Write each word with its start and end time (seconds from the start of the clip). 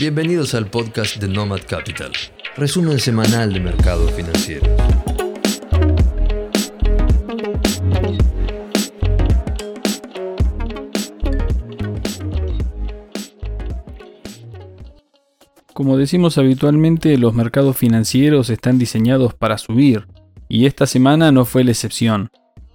Bienvenidos 0.00 0.54
al 0.54 0.70
podcast 0.70 1.16
de 1.16 1.26
Nomad 1.26 1.62
Capital, 1.66 2.12
resumen 2.56 3.00
semanal 3.00 3.52
de 3.52 3.58
mercados 3.58 4.12
financieros. 4.12 4.68
Como 15.74 15.96
decimos 15.96 16.38
habitualmente, 16.38 17.18
los 17.18 17.34
mercados 17.34 17.76
financieros 17.76 18.50
están 18.50 18.78
diseñados 18.78 19.34
para 19.34 19.58
subir, 19.58 20.06
y 20.48 20.66
esta 20.66 20.86
semana 20.86 21.32
no 21.32 21.44
fue 21.44 21.64
la 21.64 21.72
excepción. 21.72 22.30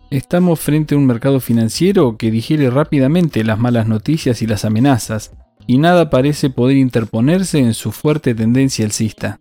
Estamos 0.10 0.60
frente 0.60 0.94
a 0.94 0.98
un 0.98 1.06
mercado 1.06 1.40
financiero 1.40 2.18
que 2.18 2.32
digiere 2.32 2.70
rápidamente 2.70 3.46
las 3.46 3.60
malas 3.60 3.88
noticias 3.88 4.42
y 4.42 4.48
las 4.48 4.66
amenazas, 4.66 5.32
y 5.68 5.78
nada 5.78 6.10
parece 6.10 6.50
poder 6.50 6.78
interponerse 6.78 7.60
en 7.60 7.74
su 7.74 7.92
fuerte 7.92 8.36
tendencia 8.36 8.86
alcista. 8.86 9.40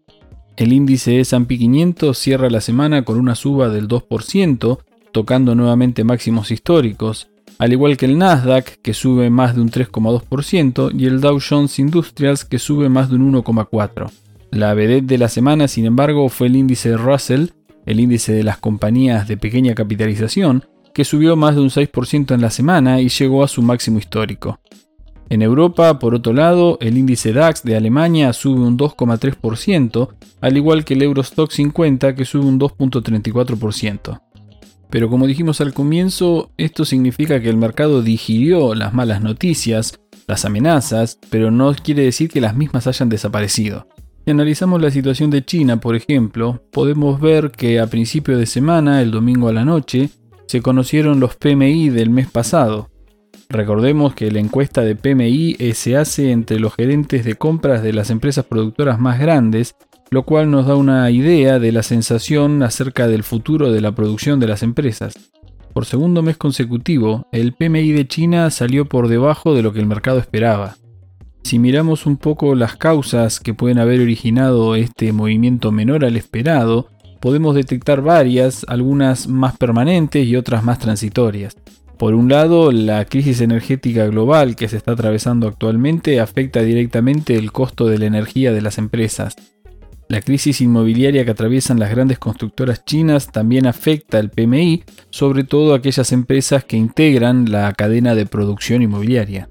El 0.57 0.73
índice 0.73 1.21
S&P 1.21 1.59
500 1.59 2.17
cierra 2.17 2.51
la 2.51 2.61
semana 2.61 3.05
con 3.05 3.19
una 3.19 3.35
suba 3.35 3.69
del 3.69 3.89
2%, 3.89 4.79
tocando 5.12 5.55
nuevamente 5.55 6.05
máximos 6.05 6.51
históricos, 6.51 7.29
al 7.59 7.73
igual 7.73 7.97
que 7.97 8.07
el 8.07 8.19
Nasdaq, 8.19 8.81
que 8.83 8.95
sube 8.95 9.31
más 9.31 9.55
de 9.55 9.61
un 9.61 9.71
3,2%, 9.71 10.91
y 10.98 11.07
el 11.07 11.21
Dow 11.21 11.39
Jones 11.41 11.79
Industrials, 11.79 12.45
que 12.45 12.59
sube 12.59 12.89
más 12.89 13.09
de 13.09 13.17
un 13.17 13.33
1,4%. 13.33 14.11
La 14.51 14.75
vedette 14.75 15.07
de 15.07 15.19
la 15.19 15.29
semana, 15.29 15.69
sin 15.69 15.87
embargo, 15.87 16.29
fue 16.29 16.48
el 16.48 16.57
índice 16.57 16.97
Russell, 16.97 17.47
el 17.87 18.01
índice 18.01 18.33
de 18.33 18.43
las 18.43 18.59
compañías 18.59 19.27
de 19.29 19.37
pequeña 19.37 19.75
capitalización, 19.75 20.65
que 20.93 21.05
subió 21.05 21.37
más 21.37 21.55
de 21.55 21.62
un 21.62 21.70
6% 21.70 22.34
en 22.34 22.41
la 22.41 22.51
semana 22.51 23.01
y 23.01 23.09
llegó 23.09 23.45
a 23.45 23.48
su 23.48 23.62
máximo 23.62 23.98
histórico. 23.98 24.61
En 25.33 25.41
Europa, 25.41 25.98
por 25.98 26.15
otro 26.15 26.34
lado, 26.34 26.77
el 26.83 26.98
índice 26.98 27.33
DAX 27.33 27.62
de 27.62 27.75
Alemania 27.75 28.34
sube 28.34 28.61
un 28.61 28.77
2,3%, 28.77 30.11
al 30.43 30.56
igual 30.59 30.84
que 30.84 30.93
el 30.93 31.01
Eurostock 31.01 31.51
50 31.51 32.15
que 32.15 32.27
sube 32.27 32.45
un 32.45 32.61
2,34%. 32.61 34.21
Pero 34.91 35.09
como 35.09 35.27
dijimos 35.27 35.62
al 35.62 35.73
comienzo, 35.73 36.51
esto 36.59 36.84
significa 36.84 37.41
que 37.41 37.48
el 37.48 37.56
mercado 37.56 38.03
digirió 38.03 38.75
las 38.75 38.93
malas 38.93 39.23
noticias, 39.23 39.98
las 40.27 40.45
amenazas, 40.45 41.19
pero 41.31 41.51
no 41.51 41.75
quiere 41.83 42.03
decir 42.03 42.28
que 42.28 42.43
las 42.43 42.55
mismas 42.55 42.87
hayan 42.87 43.09
desaparecido. 43.09 43.89
Si 44.27 44.31
analizamos 44.31 44.83
la 44.83 44.91
situación 44.91 45.31
de 45.31 45.47
China, 45.47 45.81
por 45.81 45.97
ejemplo, 45.97 46.62
podemos 46.71 47.23
ver 47.23 47.53
que 47.53 47.81
a 47.81 47.87
principio 47.87 48.37
de 48.37 48.45
semana, 48.45 49.01
el 49.01 49.11
domingo 49.11 49.49
a 49.49 49.55
la 49.55 49.65
noche, 49.65 50.11
se 50.47 50.61
conocieron 50.61 51.21
los 51.21 51.37
PMI 51.37 51.89
del 51.89 52.11
mes 52.11 52.31
pasado, 52.31 52.91
Recordemos 53.53 54.14
que 54.14 54.31
la 54.31 54.41
encuesta 54.41 54.81
de 54.81 54.97
PMI 54.97 55.58
se 55.75 55.98
hace 55.98 56.31
entre 56.31 56.58
los 56.58 56.75
gerentes 56.75 57.27
de 57.27 57.34
compras 57.34 57.83
de 57.83 57.92
las 57.92 58.09
empresas 58.09 58.47
productoras 58.47 58.98
más 58.98 59.20
grandes, 59.20 59.77
lo 60.11 60.22
cual 60.22 60.50
nos 60.50 60.67
da 60.67 60.75
una 60.75 61.11
idea 61.11 61.59
de 61.59 61.70
la 61.70 61.83
sensación 61.83 62.62
acerca 62.62 63.09
del 63.09 63.22
futuro 63.22 63.70
de 63.70 63.83
la 63.83 63.92
producción 63.92 64.41
de 64.41 64.47
las 64.47 64.62
empresas. 64.62 65.12
Por 65.75 65.84
segundo 65.84 66.22
mes 66.22 66.39
consecutivo, 66.39 67.27
el 67.31 67.53
PMI 67.53 67.92
de 67.92 68.09
China 68.09 68.48
salió 68.48 68.86
por 68.86 69.09
debajo 69.09 69.55
de 69.55 69.62
lo 69.62 69.75
que 69.75 69.81
el 69.81 69.87
mercado 69.87 70.19
esperaba. 70.19 70.77
Si 71.42 71.59
miramos 71.59 72.06
un 72.06 72.16
poco 72.16 72.55
las 72.55 72.77
causas 72.77 73.39
que 73.39 73.53
pueden 73.53 73.78
haber 73.78 74.00
originado 74.00 74.77
este 74.77 75.12
movimiento 75.12 75.72
menor 75.72 76.06
al 76.06 76.16
esperado, 76.16 76.89
podemos 77.20 77.55
detectar 77.55 78.00
varias, 78.00 78.64
algunas 78.66 79.28
más 79.28 79.59
permanentes 79.59 80.27
y 80.27 80.37
otras 80.37 80.64
más 80.64 80.78
transitorias. 80.78 81.55
Por 82.03 82.17
un 82.17 82.28
lado, 82.28 82.72
la 82.72 83.05
crisis 83.05 83.41
energética 83.42 84.05
global 84.06 84.56
que 84.56 84.67
se 84.67 84.77
está 84.77 84.91
atravesando 84.91 85.47
actualmente 85.47 86.19
afecta 86.19 86.61
directamente 86.61 87.36
el 87.36 87.53
costo 87.53 87.86
de 87.86 87.97
la 87.97 88.06
energía 88.06 88.50
de 88.50 88.61
las 88.61 88.78
empresas. 88.78 89.36
La 90.09 90.21
crisis 90.21 90.60
inmobiliaria 90.60 91.25
que 91.25 91.31
atraviesan 91.31 91.78
las 91.78 91.93
grandes 91.93 92.19
constructoras 92.19 92.84
chinas 92.84 93.31
también 93.31 93.69
afecta 93.69 94.19
el 94.19 94.31
PMI, 94.31 94.82
sobre 95.10 95.44
todo 95.44 95.75
aquellas 95.75 96.10
empresas 96.10 96.65
que 96.65 96.77
integran 96.77 97.53
la 97.53 97.72
cadena 97.72 98.16
de 98.16 98.27
producción 98.27 98.82
inmobiliaria. 98.82 99.48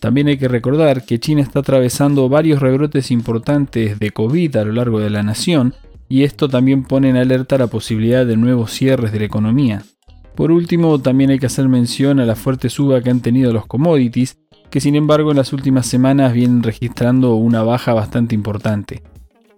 También 0.00 0.26
hay 0.26 0.38
que 0.38 0.48
recordar 0.48 1.04
que 1.04 1.20
China 1.20 1.40
está 1.40 1.60
atravesando 1.60 2.28
varios 2.28 2.60
rebrotes 2.60 3.12
importantes 3.12 4.00
de 4.00 4.10
COVID 4.10 4.56
a 4.56 4.64
lo 4.64 4.72
largo 4.72 4.98
de 4.98 5.10
la 5.10 5.22
nación, 5.22 5.72
y 6.08 6.24
esto 6.24 6.48
también 6.48 6.82
pone 6.82 7.10
en 7.10 7.16
alerta 7.16 7.56
la 7.56 7.68
posibilidad 7.68 8.26
de 8.26 8.36
nuevos 8.36 8.72
cierres 8.72 9.12
de 9.12 9.20
la 9.20 9.26
economía. 9.26 9.84
Por 10.36 10.52
último, 10.52 11.00
también 11.00 11.30
hay 11.30 11.38
que 11.38 11.46
hacer 11.46 11.66
mención 11.66 12.20
a 12.20 12.26
la 12.26 12.36
fuerte 12.36 12.68
suba 12.68 13.00
que 13.00 13.08
han 13.08 13.20
tenido 13.20 13.54
los 13.54 13.66
commodities, 13.66 14.36
que 14.70 14.80
sin 14.80 14.94
embargo 14.94 15.30
en 15.30 15.38
las 15.38 15.54
últimas 15.54 15.86
semanas 15.86 16.34
vienen 16.34 16.62
registrando 16.62 17.36
una 17.36 17.62
baja 17.62 17.94
bastante 17.94 18.34
importante. 18.34 19.02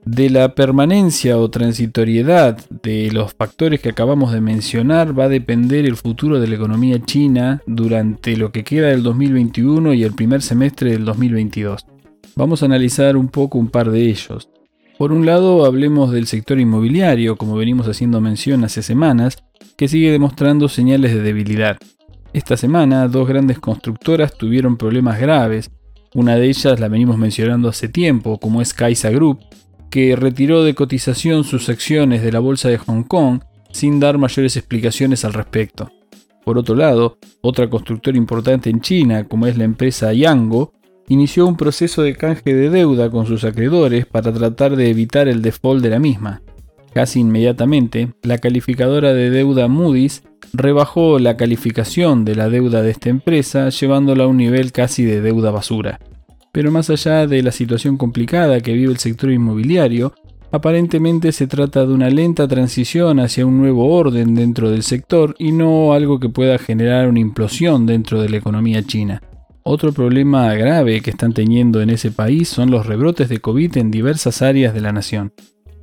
De 0.04 0.30
la 0.30 0.54
permanencia 0.54 1.36
o 1.36 1.50
transitoriedad 1.50 2.56
de 2.82 3.10
los 3.12 3.34
factores 3.34 3.80
que 3.80 3.88
acabamos 3.88 4.32
de 4.32 4.40
mencionar 4.40 5.18
va 5.18 5.24
a 5.24 5.28
depender 5.28 5.84
el 5.84 5.96
futuro 5.96 6.38
de 6.40 6.46
la 6.46 6.54
economía 6.54 6.98
china 7.04 7.60
durante 7.66 8.36
lo 8.36 8.52
que 8.52 8.62
queda 8.62 8.88
del 8.88 9.02
2021 9.02 9.94
y 9.94 10.04
el 10.04 10.14
primer 10.14 10.42
semestre 10.42 10.92
del 10.92 11.04
2022. 11.04 11.84
Vamos 12.36 12.62
a 12.62 12.66
analizar 12.66 13.16
un 13.16 13.28
poco 13.28 13.58
un 13.58 13.68
par 13.68 13.90
de 13.90 14.08
ellos. 14.08 14.48
Por 14.96 15.12
un 15.12 15.26
lado, 15.26 15.64
hablemos 15.64 16.10
del 16.12 16.26
sector 16.26 16.58
inmobiliario, 16.58 17.36
como 17.36 17.56
venimos 17.56 17.88
haciendo 17.88 18.20
mención 18.20 18.64
hace 18.64 18.82
semanas, 18.82 19.38
que 19.78 19.86
sigue 19.86 20.10
demostrando 20.10 20.68
señales 20.68 21.14
de 21.14 21.22
debilidad. 21.22 21.78
Esta 22.32 22.56
semana, 22.56 23.06
dos 23.06 23.28
grandes 23.28 23.60
constructoras 23.60 24.36
tuvieron 24.36 24.76
problemas 24.76 25.20
graves. 25.20 25.70
Una 26.14 26.34
de 26.34 26.48
ellas 26.48 26.80
la 26.80 26.88
venimos 26.88 27.16
mencionando 27.16 27.68
hace 27.68 27.88
tiempo, 27.88 28.38
como 28.38 28.60
es 28.60 28.74
Kaisa 28.74 29.10
Group, 29.10 29.38
que 29.88 30.16
retiró 30.16 30.64
de 30.64 30.74
cotización 30.74 31.44
sus 31.44 31.68
acciones 31.68 32.22
de 32.22 32.32
la 32.32 32.40
bolsa 32.40 32.68
de 32.68 32.78
Hong 32.78 33.04
Kong 33.04 33.40
sin 33.70 34.00
dar 34.00 34.18
mayores 34.18 34.56
explicaciones 34.56 35.24
al 35.24 35.32
respecto. 35.32 35.92
Por 36.44 36.58
otro 36.58 36.74
lado, 36.74 37.18
otra 37.40 37.70
constructora 37.70 38.16
importante 38.16 38.70
en 38.70 38.80
China, 38.80 39.28
como 39.28 39.46
es 39.46 39.56
la 39.56 39.64
empresa 39.64 40.12
Yango, 40.12 40.72
inició 41.06 41.46
un 41.46 41.56
proceso 41.56 42.02
de 42.02 42.16
canje 42.16 42.52
de 42.52 42.68
deuda 42.68 43.10
con 43.10 43.26
sus 43.26 43.44
acreedores 43.44 44.06
para 44.06 44.32
tratar 44.32 44.74
de 44.74 44.90
evitar 44.90 45.28
el 45.28 45.40
default 45.40 45.84
de 45.84 45.90
la 45.90 46.00
misma. 46.00 46.42
Casi 46.92 47.20
inmediatamente, 47.20 48.12
la 48.22 48.38
calificadora 48.38 49.12
de 49.12 49.30
deuda 49.30 49.68
Moody's 49.68 50.22
rebajó 50.52 51.18
la 51.18 51.36
calificación 51.36 52.24
de 52.24 52.34
la 52.34 52.48
deuda 52.48 52.82
de 52.82 52.90
esta 52.90 53.10
empresa, 53.10 53.68
llevándola 53.68 54.24
a 54.24 54.26
un 54.26 54.38
nivel 54.38 54.72
casi 54.72 55.04
de 55.04 55.20
deuda 55.20 55.50
basura. 55.50 56.00
Pero 56.52 56.70
más 56.72 56.90
allá 56.90 57.26
de 57.26 57.42
la 57.42 57.52
situación 57.52 57.96
complicada 57.96 58.60
que 58.60 58.72
vive 58.72 58.90
el 58.90 58.98
sector 58.98 59.30
inmobiliario, 59.30 60.14
aparentemente 60.50 61.32
se 61.32 61.46
trata 61.46 61.84
de 61.84 61.92
una 61.92 62.08
lenta 62.08 62.48
transición 62.48 63.20
hacia 63.20 63.46
un 63.46 63.58
nuevo 63.58 63.94
orden 63.94 64.34
dentro 64.34 64.70
del 64.70 64.82
sector 64.82 65.34
y 65.38 65.52
no 65.52 65.92
algo 65.92 66.18
que 66.18 66.30
pueda 66.30 66.58
generar 66.58 67.08
una 67.08 67.20
implosión 67.20 67.86
dentro 67.86 68.22
de 68.22 68.30
la 68.30 68.38
economía 68.38 68.82
china. 68.82 69.22
Otro 69.62 69.92
problema 69.92 70.54
grave 70.54 71.02
que 71.02 71.10
están 71.10 71.34
teniendo 71.34 71.82
en 71.82 71.90
ese 71.90 72.10
país 72.10 72.48
son 72.48 72.70
los 72.70 72.86
rebrotes 72.86 73.28
de 73.28 73.40
COVID 73.40 73.76
en 73.76 73.90
diversas 73.90 74.40
áreas 74.40 74.72
de 74.72 74.80
la 74.80 74.92
nación. 74.92 75.34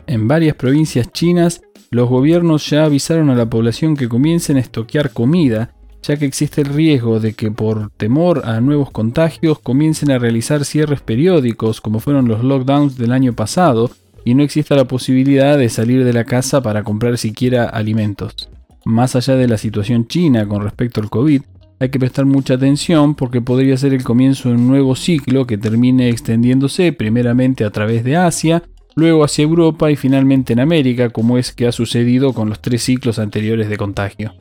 En 0.08 0.28
varias 0.28 0.56
provincias 0.56 1.12
chinas, 1.12 1.62
los 1.92 2.10
gobiernos 2.10 2.70
ya 2.70 2.86
avisaron 2.86 3.30
a 3.30 3.36
la 3.36 3.50
población 3.50 3.96
que 3.96 4.10
comiencen 4.10 4.58
a 4.58 4.60
estoquear 4.60 5.12
comida, 5.12 5.74
ya 6.04 6.18
que 6.18 6.26
existe 6.26 6.62
el 6.62 6.68
riesgo 6.68 7.20
de 7.20 7.34
que 7.34 7.50
por 7.50 7.90
temor 7.92 8.44
a 8.46 8.62
nuevos 8.62 8.92
contagios 8.92 9.60
comiencen 9.60 10.12
a 10.12 10.20
realizar 10.20 10.66
cierres 10.66 11.02
periódicos 11.02 11.82
como 11.82 12.00
fueron 12.00 12.28
los 12.28 12.44
lockdowns 12.44 12.98
del 12.98 13.12
año 13.12 13.34
pasado 13.34 13.90
y 14.24 14.36
no 14.36 14.44
exista 14.44 14.76
la 14.76 14.86
posibilidad 14.86 15.58
de 15.58 15.70
salir 15.70 16.04
de 16.04 16.14
la 16.14 16.26
casa 16.26 16.62
para 16.62 16.84
comprar 16.84 17.18
siquiera 17.18 17.66
alimentos. 17.66 18.50
Más 18.84 19.16
allá 19.16 19.36
de 19.36 19.48
la 19.48 19.58
situación 19.58 20.08
china 20.08 20.48
con 20.48 20.64
respecto 20.64 21.02
al 21.02 21.10
COVID, 21.10 21.42
hay 21.80 21.90
que 21.90 22.00
prestar 22.00 22.26
mucha 22.26 22.53
atención 22.53 23.16
porque 23.16 23.41
podría 23.41 23.78
ser 23.78 23.94
el 23.94 24.03
comienzo 24.03 24.50
de 24.50 24.56
un 24.56 24.68
nuevo 24.68 24.96
ciclo 24.96 25.46
que 25.46 25.58
termine 25.58 26.09
extendiéndose 26.09 26.94
primeramente 26.94 27.66
a 27.66 27.72
través 27.72 28.03
de 28.03 28.16
Asia, 28.16 28.64
luego 28.96 29.24
hacia 29.24 29.44
Europa 29.44 29.92
y 29.92 29.96
finalmente 29.96 30.53
en 30.53 30.59
América, 30.59 31.09
como 31.09 31.38
es 31.38 31.52
que 31.52 31.68
ha 31.68 31.72
sucedido 31.72 32.34
con 32.34 32.50
los 32.50 32.62
tres 32.62 32.84
ciclos 32.84 33.20
anteriores 33.20 33.70
de 33.70 33.78
contagio. 33.78 34.34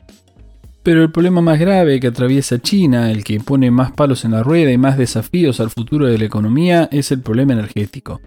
Pero 0.83 1.01
el 1.01 1.11
problema 1.11 1.41
más 1.41 1.59
grave 1.59 1.99
que 1.99 2.07
atraviesa 2.07 2.59
China, 2.59 3.11
el 3.11 3.23
que 3.23 3.39
pone 3.39 3.71
más 3.71 3.91
palos 3.91 4.23
en 4.23 4.31
la 4.31 4.43
rueda 4.43 4.71
y 4.71 4.77
más 4.77 4.97
desafíos 4.97 5.59
al 5.59 5.71
futuro 5.71 6.07
de 6.07 6.17
la 6.17 6.25
economía, 6.25 6.87
es 6.91 7.11
el 7.11 7.21
problema 7.21 7.53
energético 7.53 8.21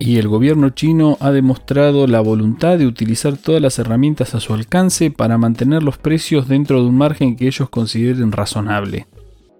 y 0.00 0.16
el 0.16 0.28
gobierno 0.28 0.70
chino 0.70 1.18
ha 1.20 1.30
demostrado 1.30 2.06
la 2.06 2.22
voluntad 2.22 2.78
de 2.78 2.86
utilizar 2.86 3.36
todas 3.36 3.60
las 3.60 3.78
herramientas 3.78 4.34
a 4.34 4.40
su 4.40 4.54
alcance 4.54 5.10
para 5.10 5.36
mantener 5.36 5.82
los 5.82 5.98
precios 5.98 6.48
dentro 6.48 6.80
de 6.80 6.88
un 6.88 6.96
margen 6.96 7.36
que 7.36 7.46
ellos 7.46 7.68
consideren 7.68 8.32
razonable. 8.32 9.06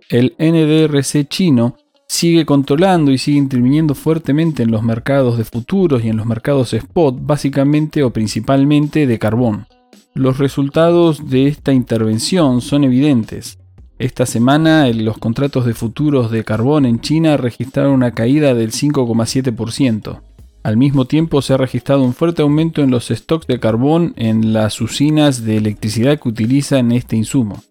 El 0.08 0.34
NDRC 0.38 1.28
chino 1.28 1.76
sigue 2.10 2.44
controlando 2.44 3.12
y 3.12 3.18
sigue 3.18 3.38
interviniendo 3.38 3.94
fuertemente 3.94 4.64
en 4.64 4.72
los 4.72 4.82
mercados 4.82 5.38
de 5.38 5.44
futuros 5.44 6.04
y 6.04 6.08
en 6.08 6.16
los 6.16 6.26
mercados 6.26 6.74
spot, 6.74 7.18
básicamente 7.20 8.02
o 8.02 8.10
principalmente 8.10 9.06
de 9.06 9.18
carbón. 9.20 9.68
Los 10.12 10.38
resultados 10.38 11.30
de 11.30 11.46
esta 11.46 11.72
intervención 11.72 12.62
son 12.62 12.82
evidentes. 12.82 13.60
Esta 14.00 14.26
semana 14.26 14.88
los 14.88 15.18
contratos 15.18 15.66
de 15.66 15.74
futuros 15.74 16.32
de 16.32 16.42
carbón 16.42 16.84
en 16.84 17.00
China 17.00 17.36
registraron 17.36 17.92
una 17.92 18.10
caída 18.10 18.54
del 18.54 18.72
5,7%. 18.72 20.20
Al 20.64 20.76
mismo 20.76 21.04
tiempo 21.04 21.40
se 21.42 21.54
ha 21.54 21.58
registrado 21.58 22.02
un 22.02 22.12
fuerte 22.12 22.42
aumento 22.42 22.82
en 22.82 22.90
los 22.90 23.06
stocks 23.06 23.46
de 23.46 23.60
carbón 23.60 24.14
en 24.16 24.52
las 24.52 24.80
usinas 24.80 25.44
de 25.44 25.58
electricidad 25.58 26.18
que 26.18 26.28
utilizan 26.28 26.90
este 26.90 27.14
insumo. 27.14 27.62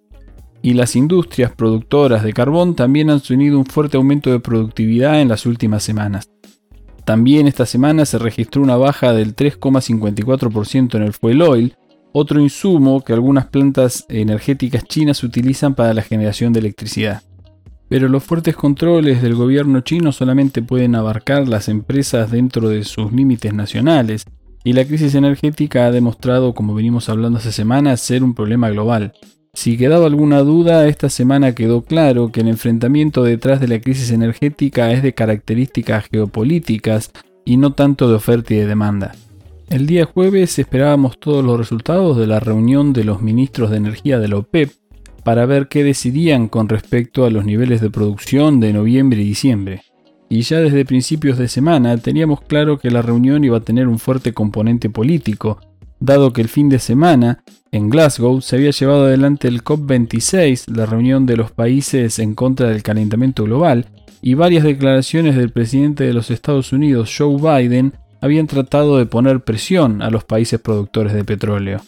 Y 0.61 0.73
las 0.73 0.95
industrias 0.95 1.51
productoras 1.51 2.23
de 2.23 2.33
carbón 2.33 2.75
también 2.75 3.09
han 3.09 3.21
tenido 3.21 3.57
un 3.57 3.65
fuerte 3.65 3.97
aumento 3.97 4.29
de 4.29 4.39
productividad 4.39 5.21
en 5.21 5.29
las 5.29 5.45
últimas 5.45 5.83
semanas. 5.83 6.29
También 7.05 7.47
esta 7.47 7.65
semana 7.65 8.05
se 8.05 8.19
registró 8.19 8.61
una 8.61 8.75
baja 8.75 9.13
del 9.13 9.35
3,54% 9.35 10.95
en 10.95 11.03
el 11.03 11.13
fuel 11.13 11.41
oil, 11.41 11.75
otro 12.11 12.39
insumo 12.39 13.03
que 13.03 13.13
algunas 13.13 13.47
plantas 13.47 14.05
energéticas 14.09 14.83
chinas 14.83 15.23
utilizan 15.23 15.75
para 15.75 15.93
la 15.93 16.01
generación 16.01 16.53
de 16.53 16.59
electricidad. 16.59 17.23
Pero 17.87 18.07
los 18.09 18.23
fuertes 18.23 18.55
controles 18.55 19.21
del 19.21 19.33
gobierno 19.33 19.81
chino 19.81 20.11
solamente 20.11 20.61
pueden 20.61 20.93
abarcar 20.95 21.47
las 21.47 21.69
empresas 21.69 22.29
dentro 22.29 22.69
de 22.69 22.83
sus 22.83 23.11
límites 23.11 23.53
nacionales, 23.53 24.25
y 24.63 24.73
la 24.73 24.85
crisis 24.85 25.15
energética 25.15 25.85
ha 25.85 25.91
demostrado, 25.91 26.53
como 26.53 26.75
venimos 26.75 27.09
hablando 27.09 27.39
hace 27.39 27.51
semanas, 27.51 28.01
ser 28.01 28.23
un 28.23 28.35
problema 28.35 28.69
global. 28.69 29.13
Si 29.53 29.77
quedaba 29.77 30.05
alguna 30.05 30.39
duda, 30.39 30.87
esta 30.87 31.09
semana 31.09 31.55
quedó 31.55 31.81
claro 31.81 32.31
que 32.31 32.41
el 32.41 32.47
enfrentamiento 32.47 33.23
detrás 33.23 33.59
de 33.59 33.67
la 33.67 33.81
crisis 33.81 34.11
energética 34.11 34.91
es 34.91 35.01
de 35.01 35.13
características 35.13 36.05
geopolíticas 36.11 37.11
y 37.45 37.57
no 37.57 37.73
tanto 37.73 38.07
de 38.07 38.15
oferta 38.15 38.53
y 38.53 38.57
de 38.57 38.67
demanda. 38.67 39.13
El 39.69 39.85
día 39.85 40.05
jueves 40.05 40.57
esperábamos 40.59 41.19
todos 41.19 41.43
los 41.43 41.57
resultados 41.57 42.17
de 42.17 42.27
la 42.27 42.39
reunión 42.39 42.93
de 42.93 43.03
los 43.03 43.21
ministros 43.21 43.69
de 43.69 43.77
energía 43.77 44.19
de 44.19 44.27
la 44.27 44.37
OPEP 44.37 44.71
para 45.23 45.45
ver 45.45 45.67
qué 45.67 45.83
decidían 45.83 46.47
con 46.47 46.69
respecto 46.69 47.25
a 47.25 47.29
los 47.29 47.45
niveles 47.45 47.81
de 47.81 47.89
producción 47.89 48.59
de 48.59 48.73
noviembre 48.73 49.21
y 49.21 49.25
diciembre. 49.25 49.81
Y 50.29 50.41
ya 50.41 50.59
desde 50.59 50.85
principios 50.85 51.37
de 51.37 51.47
semana 51.47 51.97
teníamos 51.97 52.41
claro 52.41 52.77
que 52.77 52.91
la 52.91 53.01
reunión 53.01 53.43
iba 53.43 53.57
a 53.57 53.61
tener 53.61 53.87
un 53.87 53.99
fuerte 53.99 54.33
componente 54.33 54.89
político, 54.89 55.59
dado 55.99 56.33
que 56.33 56.41
el 56.41 56.47
fin 56.47 56.69
de 56.69 56.79
semana, 56.79 57.43
en 57.71 57.89
Glasgow, 57.89 58.41
se 58.41 58.55
había 58.55 58.71
llevado 58.71 59.05
adelante 59.05 59.47
el 59.47 59.63
COP26, 59.63 60.75
la 60.75 60.85
reunión 60.85 61.25
de 61.25 61.37
los 61.37 61.51
países 61.51 62.19
en 62.19 62.35
contra 62.35 62.69
del 62.69 62.83
calentamiento 62.83 63.43
global, 63.43 63.85
y 64.21 64.33
varias 64.33 64.63
declaraciones 64.63 65.35
del 65.35 65.51
presidente 65.51 66.03
de 66.03 66.13
los 66.13 66.31
Estados 66.31 66.73
Unidos, 66.73 67.13
Joe 67.15 67.37
Biden, 67.37 67.93
habían 68.21 68.47
tratado 68.47 68.97
de 68.97 69.05
poner 69.05 69.41
presión 69.41 70.01
a 70.01 70.09
los 70.09 70.23
países 70.25 70.59
productores 70.59 71.13
de 71.13 71.23
petróleo. 71.23 71.81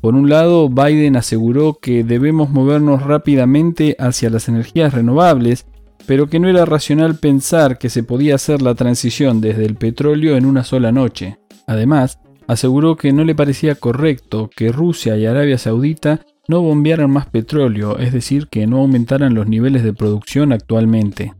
Por 0.00 0.14
un 0.14 0.28
lado, 0.28 0.68
Biden 0.68 1.16
aseguró 1.16 1.78
que 1.80 2.04
debemos 2.04 2.50
movernos 2.50 3.02
rápidamente 3.02 3.96
hacia 3.98 4.30
las 4.30 4.48
energías 4.48 4.94
renovables, 4.94 5.66
pero 6.06 6.28
que 6.28 6.40
no 6.40 6.48
era 6.48 6.64
racional 6.64 7.16
pensar 7.16 7.78
que 7.78 7.90
se 7.90 8.02
podía 8.02 8.34
hacer 8.34 8.62
la 8.62 8.74
transición 8.74 9.40
desde 9.40 9.66
el 9.66 9.74
petróleo 9.74 10.36
en 10.36 10.46
una 10.46 10.64
sola 10.64 10.90
noche. 10.90 11.38
Además, 11.66 12.18
aseguró 12.50 12.96
que 12.96 13.12
no 13.12 13.22
le 13.22 13.36
parecía 13.36 13.76
correcto 13.76 14.50
que 14.54 14.72
Rusia 14.72 15.16
y 15.16 15.24
Arabia 15.24 15.56
Saudita 15.56 16.26
no 16.48 16.60
bombearan 16.60 17.08
más 17.08 17.28
petróleo, 17.28 17.96
es 17.98 18.12
decir, 18.12 18.48
que 18.48 18.66
no 18.66 18.78
aumentaran 18.78 19.34
los 19.34 19.46
niveles 19.46 19.84
de 19.84 19.92
producción 19.92 20.52
actualmente. 20.52 21.32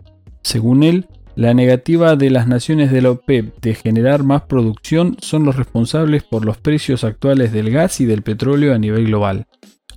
Según 0.45 0.85
él, 0.85 1.09
la 1.35 1.53
negativa 1.53 2.15
de 2.15 2.31
las 2.31 2.47
naciones 2.47 2.93
de 2.93 3.03
la 3.03 3.11
OPEP 3.11 3.61
de 3.61 3.75
generar 3.75 4.23
más 4.23 4.43
producción 4.43 5.17
son 5.21 5.45
los 5.45 5.57
responsables 5.57 6.23
por 6.23 6.45
los 6.45 6.59
precios 6.59 7.03
actuales 7.03 7.51
del 7.51 7.73
gas 7.73 8.01
y 8.01 8.05
del 8.05 8.23
petróleo 8.23 8.73
a 8.73 8.79
nivel 8.79 9.07
global. 9.07 9.49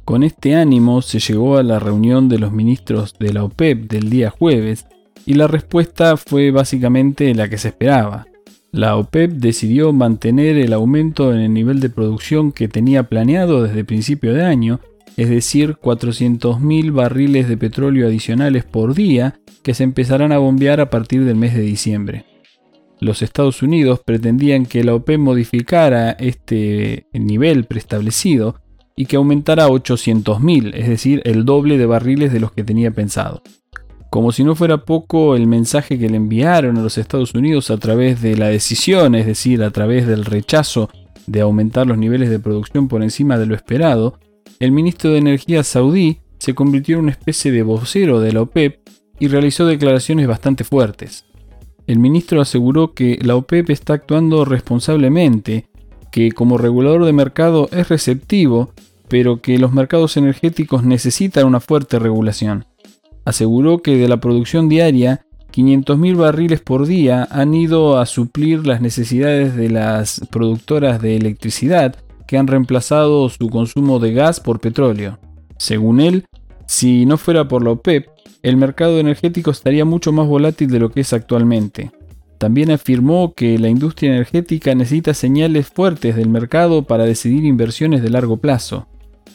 Con 0.06 0.24
este 0.24 0.56
ánimo 0.56 1.04
se 1.04 1.20
llegó 1.20 1.58
a 1.58 1.64
la 1.64 1.78
reunión 1.78 2.28
de 2.28 2.40
los 2.40 2.52
ministros 2.52 3.14
de 3.20 3.34
la 3.34 3.44
OPEP 3.44 3.88
del 3.88 4.10
día 4.10 4.32
jueves 4.32 4.88
y 5.28 5.36
la 5.36 5.46
respuesta 5.46 6.18
fue 6.18 6.50
básicamente 6.50 7.36
la 7.36 7.50
que 7.50 7.60
se 7.60 7.68
esperaba. 7.68 8.26
La 8.74 8.98
OPEP 8.98 9.34
decidió 9.34 9.94
mantener 9.94 10.58
el 10.58 10.74
aumento 10.74 11.32
en 11.32 11.42
el 11.42 11.54
nivel 11.54 11.80
de 11.80 11.92
producción 11.92 12.52
que 12.52 12.68
tenía 12.68 13.04
planeado 13.04 13.62
desde 13.62 13.86
principio 13.86 14.34
de 14.34 14.44
año, 14.44 14.80
es 15.16 15.30
decir, 15.30 15.76
400.000 15.76 16.92
barriles 16.92 17.48
de 17.48 17.56
petróleo 17.56 18.08
adicionales 18.08 18.66
por 18.66 18.96
día 18.96 19.40
que 19.62 19.76
se 19.76 19.84
empezarán 19.84 20.32
a 20.32 20.40
bombear 20.40 20.82
a 20.82 20.90
partir 20.90 21.24
del 21.24 21.36
mes 21.36 21.54
de 21.54 21.62
diciembre. 21.62 22.26
Los 23.00 23.22
Estados 23.22 23.62
Unidos 23.62 24.02
pretendían 24.04 24.66
que 24.66 24.84
la 24.84 24.96
OPEP 24.96 25.20
modificara 25.20 26.10
este 26.10 27.06
nivel 27.14 27.66
preestablecido 27.66 28.60
y 28.96 29.06
que 29.06 29.18
aumentara 29.18 29.66
a 29.66 29.70
800.000, 29.70 30.72
es 30.74 30.88
decir, 30.88 31.22
el 31.26 31.46
doble 31.46 31.78
de 31.78 31.86
barriles 31.86 32.34
de 32.34 32.40
los 32.40 32.52
que 32.52 32.64
tenía 32.64 32.90
pensado. 32.90 33.44
Como 34.14 34.32
si 34.32 34.44
no 34.44 34.54
fuera 34.54 34.78
poco 34.78 35.36
el 35.36 35.48
mensaje 35.48 35.98
que 35.98 36.08
le 36.08 36.18
enviaron 36.18 36.78
a 36.78 36.84
los 36.84 37.00
Estados 37.00 37.34
Unidos 37.34 37.72
a 37.72 37.78
través 37.78 38.22
de 38.22 38.38
la 38.38 38.50
decisión, 38.50 39.16
es 39.16 39.26
decir, 39.26 39.64
a 39.64 39.72
través 39.72 40.06
del 40.06 40.24
rechazo 40.24 40.92
de 41.26 41.42
aumentar 41.42 41.88
los 41.88 41.98
niveles 41.98 42.30
de 42.30 42.38
producción 42.38 42.88
por 42.88 43.02
encima 43.02 43.40
de 43.40 43.48
lo 43.48 43.56
esperado, 43.56 44.20
el 44.60 44.72
ministro 44.72 45.10
de 45.10 45.18
Energía 45.18 45.64
saudí 45.64 46.20
se 46.38 46.54
convirtió 46.54 46.98
en 46.98 47.06
una 47.06 47.12
especie 47.12 47.52
de 47.52 47.64
vocero 47.64 48.20
de 48.20 48.34
la 48.34 48.44
OPEP 48.44 48.88
y 49.20 49.30
realizó 49.30 49.66
declaraciones 49.66 50.28
bastante 50.28 50.64
fuertes. 50.64 51.26
El 51.88 51.98
ministro 51.98 52.40
aseguró 52.40 52.94
que 52.94 53.18
la 53.20 53.36
OPEP 53.36 53.72
está 53.72 53.94
actuando 53.94 54.46
responsablemente, 54.46 55.70
que 56.12 56.34
como 56.34 56.60
regulador 56.60 57.06
de 57.06 57.14
mercado 57.14 57.68
es 57.72 57.90
receptivo, 57.90 58.74
pero 59.08 59.42
que 59.42 59.58
los 59.58 59.74
mercados 59.74 60.18
energéticos 60.18 60.84
necesitan 60.84 61.48
una 61.48 61.60
fuerte 61.60 61.98
regulación. 61.98 62.68
Aseguró 63.26 63.80
que 63.80 63.98
de 63.98 64.08
la 64.08 64.20
producción 64.20 64.70
diaria, 64.70 65.26
500.000 65.54 66.18
barriles 66.18 66.62
por 66.62 66.88
día 66.88 67.28
han 67.30 67.54
ido 67.54 68.00
a 68.00 68.06
suplir 68.06 68.66
las 68.66 68.82
necesidades 68.82 69.56
de 69.56 69.70
las 69.70 70.22
productoras 70.32 71.02
de 71.02 71.16
electricidad 71.16 71.96
que 72.28 72.38
han 72.38 72.48
reemplazado 72.48 73.30
su 73.30 73.50
consumo 73.50 74.00
de 74.00 74.14
gas 74.14 74.40
por 74.40 74.60
petróleo. 74.60 75.20
Según 75.58 76.02
él, 76.02 76.26
si 76.66 77.06
no 77.06 77.18
fuera 77.18 77.48
por 77.48 77.64
la 77.64 77.72
OPEP, 77.72 78.08
el 78.42 78.58
mercado 78.58 79.00
energético 79.00 79.52
estaría 79.52 79.86
mucho 79.86 80.12
más 80.12 80.28
volátil 80.28 80.70
de 80.70 80.80
lo 80.80 80.90
que 80.90 81.02
es 81.02 81.14
actualmente. 81.14 81.92
También 82.38 82.72
afirmó 82.72 83.34
que 83.34 83.58
la 83.58 83.70
industria 83.70 84.12
energética 84.12 84.76
necesita 84.76 85.14
señales 85.14 85.68
fuertes 85.68 86.16
del 86.16 86.28
mercado 86.28 86.84
para 86.84 87.06
decidir 87.06 87.46
inversiones 87.46 88.02
de 88.02 88.10
largo 88.10 88.38
plazo. 88.38 88.88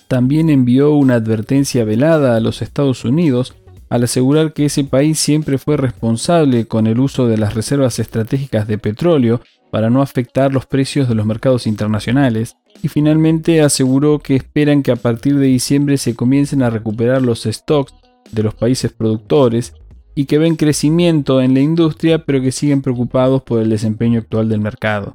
También 0.09 0.51
envió 0.51 0.93
una 0.93 1.15
advertencia 1.15 1.85
velada 1.85 2.37
a 2.37 2.41
los 2.41 2.61
Estados 2.61 3.05
Unidos 3.05 3.55
al 3.89 4.05
asegurar 4.05 4.53
que 4.53 4.67
ese 4.67 4.85
país 4.85 5.19
siempre 5.19 5.59
fue 5.59 5.77
responsable 5.77 6.67
con 6.67 6.87
el 6.87 7.01
uso 7.01 7.27
de 7.27 7.39
las 7.39 7.55
reservas 7.55 7.99
estratégicas 7.99 8.67
de 8.67 8.79
petróleo 8.79 9.41
para 9.71 9.91
no 9.91 10.03
afectar 10.03 10.53
los 10.53 10.67
precios 10.67 11.09
de 11.09 11.15
los 11.15 11.27
mercados 11.27 11.67
internacionales, 11.67 12.57
y 12.83 12.89
finalmente 12.89 13.61
aseguró 13.61 14.19
que 14.19 14.37
esperan 14.37 14.83
que 14.83 14.93
a 14.93 14.97
partir 14.97 15.37
de 15.39 15.47
diciembre 15.47 15.99
se 15.99 16.15
comiencen 16.15 16.63
a 16.63 16.71
recuperar 16.71 17.23
los 17.23 17.45
stocks 17.45 17.95
de 18.31 18.43
los 18.43 18.55
países 18.55 18.93
productores 18.93 19.75
y 20.15 20.27
que 20.27 20.39
ven 20.39 20.57
crecimiento 20.57 21.41
en 21.41 21.55
la 21.55 21.61
industria 21.61 22.25
pero 22.25 22.41
que 22.41 22.53
siguen 22.53 22.83
preocupados 22.83 23.43
por 23.43 23.61
el 23.61 23.71
desempeño 23.71 24.21
actual 24.21 24.49
del 24.49 24.61
mercado. 24.61 25.15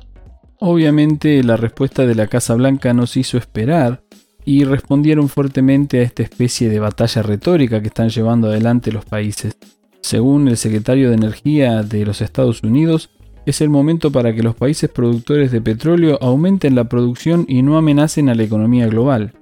Obviamente 0.59 1.43
la 1.43 1.57
respuesta 1.57 2.05
de 2.05 2.15
la 2.15 2.27
Casa 2.27 2.55
Blanca 2.55 2.93
nos 2.93 3.17
hizo 3.17 3.37
esperar 3.37 4.01
y 4.45 4.63
respondieron 4.63 5.29
fuertemente 5.29 5.99
a 5.99 6.03
esta 6.03 6.23
especie 6.23 6.69
de 6.69 6.79
batalla 6.79 7.21
retórica 7.21 7.81
que 7.81 7.87
están 7.87 8.09
llevando 8.09 8.47
adelante 8.47 8.91
los 8.91 9.05
países. 9.05 9.57
Según 10.01 10.47
el 10.47 10.57
secretario 10.57 11.09
de 11.09 11.15
Energía 11.15 11.81
de 11.83 12.05
los 12.05 12.21
Estados 12.21 12.61
Unidos, 12.63 13.09
es 13.45 13.61
el 13.61 13.69
momento 13.69 14.11
para 14.11 14.33
que 14.33 14.43
los 14.43 14.55
países 14.55 14.89
productores 14.89 15.51
de 15.51 15.61
petróleo 15.61 16.17
aumenten 16.21 16.75
la 16.75 16.85
producción 16.85 17.45
y 17.47 17.61
no 17.61 17.77
amenacen 17.77 18.29
a 18.29 18.35
la 18.35 18.43
economía 18.43 18.87
global. 18.87 19.33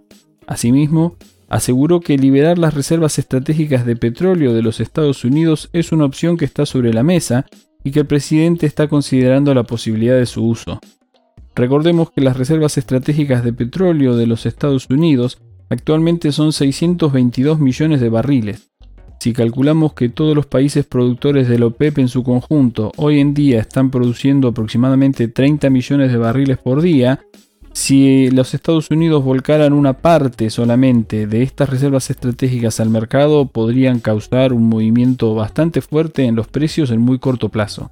Asimismo, 0.48 1.16
aseguró 1.50 2.00
que 2.00 2.18
liberar 2.18 2.58
las 2.58 2.74
reservas 2.74 3.20
estratégicas 3.20 3.86
de 3.86 3.96
petróleo 3.96 4.54
de 4.54 4.62
los 4.62 4.80
Estados 4.80 5.24
Unidos 5.24 5.70
es 5.74 5.92
una 5.92 6.06
opción 6.06 6.38
que 6.38 6.46
está 6.46 6.66
sobre 6.66 6.94
la 6.94 7.04
mesa 7.04 7.46
y 7.84 7.92
que 7.92 8.02
el 8.02 8.08
presidente 8.08 8.66
está 8.66 8.88
considerando 8.88 9.54
la 9.54 9.64
posibilidad 9.64 10.16
de 10.16 10.26
su 10.26 10.46
uso. 10.46 10.80
Recordemos 11.56 12.12
que 12.12 12.22
las 12.22 12.38
reservas 12.38 12.78
estratégicas 12.78 13.44
de 13.44 13.54
petróleo 13.54 14.16
de 14.16 14.28
los 14.28 14.46
Estados 14.46 14.88
Unidos 14.90 15.40
actualmente 15.70 16.32
son 16.32 16.54
622 16.54 17.60
millones 17.60 18.02
de 18.02 18.10
barriles. 18.10 18.72
Si 19.20 19.34
calculamos 19.34 19.94
que 19.94 20.10
todos 20.10 20.36
los 20.36 20.48
países 20.48 20.86
productores 20.86 21.48
de 21.48 21.60
la 21.60 21.68
OPEP 21.68 22.00
en 22.00 22.08
su 22.08 22.24
conjunto 22.24 22.92
hoy 22.98 23.20
en 23.20 23.36
día 23.36 23.60
están 23.60 23.92
produciendo 23.92 24.48
aproximadamente 24.48 25.28
30 25.28 25.70
millones 25.70 26.12
de 26.12 26.18
barriles 26.18 26.58
por 26.58 26.82
día, 26.82 27.20
si 27.74 28.30
los 28.32 28.54
Estados 28.54 28.90
Unidos 28.90 29.24
volcaran 29.24 29.74
una 29.74 29.94
parte 29.94 30.50
solamente 30.50 31.28
de 31.28 31.44
estas 31.44 31.70
reservas 31.70 32.10
estratégicas 32.10 32.80
al 32.80 32.90
mercado, 32.90 33.46
podrían 33.46 34.00
causar 34.00 34.54
un 34.54 34.68
movimiento 34.68 35.36
bastante 35.36 35.82
fuerte 35.82 36.24
en 36.24 36.36
los 36.36 36.48
precios 36.48 36.92
en 36.92 37.00
muy 37.00 37.20
corto 37.20 37.50
plazo. 37.50 37.92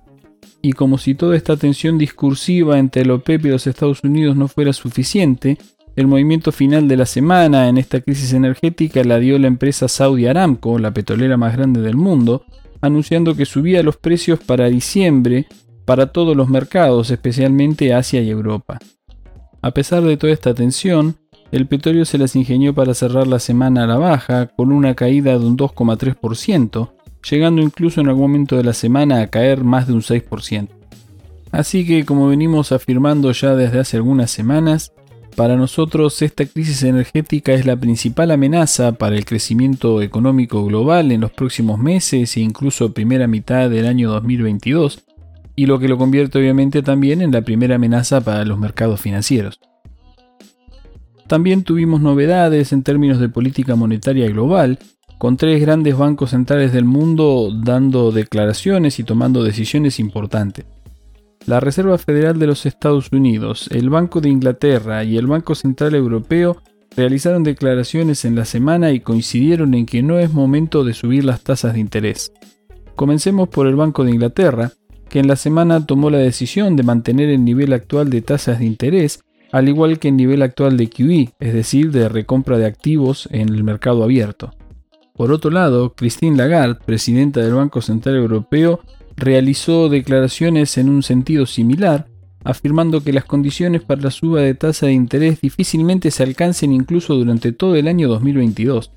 Y 0.62 0.74
como 0.74 0.98
si 0.98 1.16
toda 1.16 1.36
esta 1.36 1.56
tensión 1.56 1.98
discursiva 1.98 2.80
entre 2.80 3.04
el 3.04 3.12
OPEP 3.12 3.46
y 3.46 3.50
los 3.50 3.68
Estados 3.68 4.04
Unidos 4.04 4.36
no 4.36 4.48
fuera 4.48 4.74
suficiente, 4.74 5.58
El 5.96 6.08
movimiento 6.08 6.54
final 6.54 6.88
de 6.88 6.96
la 6.96 7.06
semana 7.06 7.68
en 7.68 7.78
esta 7.78 8.00
crisis 8.00 8.32
energética 8.32 9.04
la 9.04 9.20
dio 9.20 9.38
la 9.38 9.48
empresa 9.48 9.90
Saudi 9.90 10.28
Aramco, 10.28 10.80
la 10.80 10.94
petrolera 10.94 11.36
más 11.36 11.58
grande 11.58 11.82
del 11.82 11.98
mundo, 11.98 12.46
anunciando 12.80 13.36
que 13.36 13.44
subía 13.46 13.84
los 13.84 13.98
precios 13.98 14.40
para 14.40 14.70
diciembre 14.70 15.48
para 15.84 16.14
todos 16.14 16.38
los 16.38 16.48
mercados, 16.48 17.12
especialmente 17.12 17.94
Asia 17.94 18.22
y 18.22 18.30
Europa. 18.30 18.80
A 19.62 19.72
pesar 19.72 20.04
de 20.04 20.16
toda 20.16 20.32
esta 20.32 20.54
tensión, 20.54 21.18
el 21.52 21.68
petróleo 21.68 22.06
se 22.06 22.18
las 22.18 22.36
ingenió 22.36 22.74
para 22.74 22.94
cerrar 22.94 23.28
la 23.28 23.40
semana 23.40 23.84
a 23.84 23.88
la 23.88 23.98
baja, 23.98 24.48
con 24.48 24.72
una 24.72 24.96
caída 24.96 25.38
de 25.38 25.46
un 25.46 25.58
2,3%, 25.58 26.92
llegando 27.30 27.62
incluso 27.62 28.02
en 28.02 28.08
algún 28.08 28.24
momento 28.24 28.58
de 28.58 28.64
la 28.64 28.74
semana 28.74 29.22
a 29.22 29.28
caer 29.28 29.64
más 29.64 29.88
de 29.88 29.94
un 29.94 30.02
6%. 30.02 30.68
Así 31.52 31.86
que, 31.86 32.06
como 32.06 32.28
venimos 32.28 32.72
afirmando 32.72 33.32
ya 33.32 33.56
desde 33.56 33.80
hace 33.80 33.98
algunas 33.98 34.30
semanas, 34.30 34.94
para 35.36 35.56
nosotros 35.56 36.22
esta 36.22 36.46
crisis 36.46 36.84
energética 36.84 37.54
es 37.54 37.66
la 37.66 37.78
principal 37.78 38.32
amenaza 38.32 38.92
para 38.94 39.16
el 39.16 39.26
crecimiento 39.26 40.02
económico 40.02 40.66
global 40.66 41.12
en 41.12 41.22
los 41.22 41.32
próximos 41.32 41.80
meses 41.80 42.36
e 42.36 42.42
incluso 42.42 42.94
primera 42.94 43.26
mitad 43.26 43.70
del 43.70 43.88
año 43.88 44.10
2022, 44.12 45.06
y 45.56 45.66
lo 45.66 45.80
que 45.80 45.88
lo 45.88 45.98
convierte 45.98 46.40
obviamente 46.40 46.84
también 46.84 47.22
en 47.22 47.32
la 47.32 47.42
primera 47.42 47.76
amenaza 47.76 48.22
para 48.22 48.46
los 48.46 48.60
mercados 48.60 49.00
financieros. 49.00 49.60
También 51.28 51.64
tuvimos 51.64 52.02
novedades 52.02 52.74
en 52.74 52.84
términos 52.84 53.20
de 53.20 53.30
política 53.30 53.76
monetaria 53.76 54.28
global, 54.28 54.80
con 55.20 55.36
tres 55.36 55.62
grandes 55.62 55.98
bancos 55.98 56.30
centrales 56.30 56.72
del 56.72 56.86
mundo 56.86 57.52
dando 57.54 58.12
declaraciones 58.12 59.00
y 59.00 59.04
tomando 59.04 59.44
decisiones 59.44 60.00
importantes. 60.00 60.66
La 61.46 61.60
Reserva 61.60 61.98
Federal 61.98 62.40
de 62.40 62.48
los 62.48 62.66
Estados 62.66 63.12
Unidos, 63.12 63.68
el 63.72 63.90
Banco 63.90 64.22
de 64.22 64.30
Inglaterra 64.30 65.04
y 65.04 65.18
el 65.18 65.28
Banco 65.28 65.56
Central 65.56 65.94
Europeo 65.94 66.64
realizaron 66.96 67.44
declaraciones 67.44 68.24
en 68.24 68.36
la 68.36 68.46
semana 68.46 68.92
y 68.92 69.02
coincidieron 69.02 69.74
en 69.74 69.86
que 69.86 70.02
no 70.02 70.20
es 70.20 70.32
momento 70.32 70.86
de 70.86 70.94
subir 70.94 71.26
las 71.26 71.42
tasas 71.42 71.74
de 71.74 71.82
interés. 71.82 72.32
Comencemos 72.96 73.50
por 73.50 73.68
el 73.68 73.76
Banco 73.76 74.06
de 74.06 74.12
Inglaterra, 74.12 74.72
que 75.10 75.20
en 75.20 75.28
la 75.28 75.36
semana 75.36 75.86
tomó 75.86 76.10
la 76.10 76.20
decisión 76.20 76.78
de 76.78 76.84
mantener 76.84 77.30
el 77.30 77.44
nivel 77.44 77.74
actual 77.74 78.10
de 78.10 78.22
tasas 78.22 78.60
de 78.60 78.66
interés, 78.66 79.20
al 79.52 79.68
igual 79.68 80.00
que 80.00 80.08
el 80.08 80.16
nivel 80.16 80.42
actual 80.44 80.78
de 80.78 80.90
QE, 80.90 81.34
es 81.40 81.54
decir, 81.54 81.92
de 81.92 82.08
recompra 82.08 82.58
de 82.58 82.68
activos 82.68 83.28
en 83.32 83.50
el 83.50 83.66
mercado 83.66 84.04
abierto. 84.04 84.52
Por 85.20 85.34
otro 85.34 85.52
lado, 85.52 85.96
Christine 85.96 86.38
Lagarde, 86.38 86.80
presidenta 86.86 87.42
del 87.42 87.54
Banco 87.54 87.82
Central 87.82 88.16
Europeo, 88.16 88.80
realizó 89.18 89.90
declaraciones 89.90 90.78
en 90.78 90.88
un 90.88 91.04
sentido 91.04 91.46
similar, 91.46 92.08
afirmando 92.46 93.04
que 93.04 93.12
las 93.12 93.26
condiciones 93.26 93.82
para 93.82 94.02
la 94.02 94.12
suba 94.12 94.40
de 94.40 94.54
tasa 94.54 94.86
de 94.86 94.94
interés 94.94 95.42
difícilmente 95.42 96.10
se 96.10 96.24
alcancen 96.24 96.72
incluso 96.72 97.16
durante 97.16 97.52
todo 97.52 97.76
el 97.76 97.90
año 97.90 98.08
2022. 98.08 98.92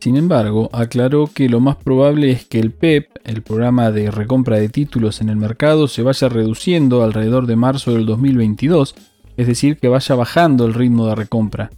Sin 0.00 0.16
embargo, 0.16 0.68
aclaró 0.72 1.30
que 1.32 1.48
lo 1.48 1.60
más 1.60 1.76
probable 1.76 2.32
es 2.32 2.44
que 2.44 2.58
el 2.58 2.72
PEP, 2.72 3.10
e 3.24 3.30
el 3.30 3.42
programa 3.42 3.92
de 3.92 4.10
recompra 4.10 4.56
de 4.56 4.70
títulos 4.70 5.20
en 5.20 5.28
el 5.28 5.36
mercado, 5.36 5.86
se 5.86 6.02
vaya 6.02 6.28
reduciendo 6.28 7.04
alrededor 7.04 7.46
de 7.46 7.54
marzo 7.54 7.92
del 7.92 8.04
2022, 8.04 8.96
es 9.36 9.46
decir, 9.46 9.76
que 9.76 9.86
vaya 9.86 10.16
bajando 10.16 10.66
el 10.66 10.74
ritmo 10.74 11.06
de 11.06 11.14
recompra. 11.14 11.70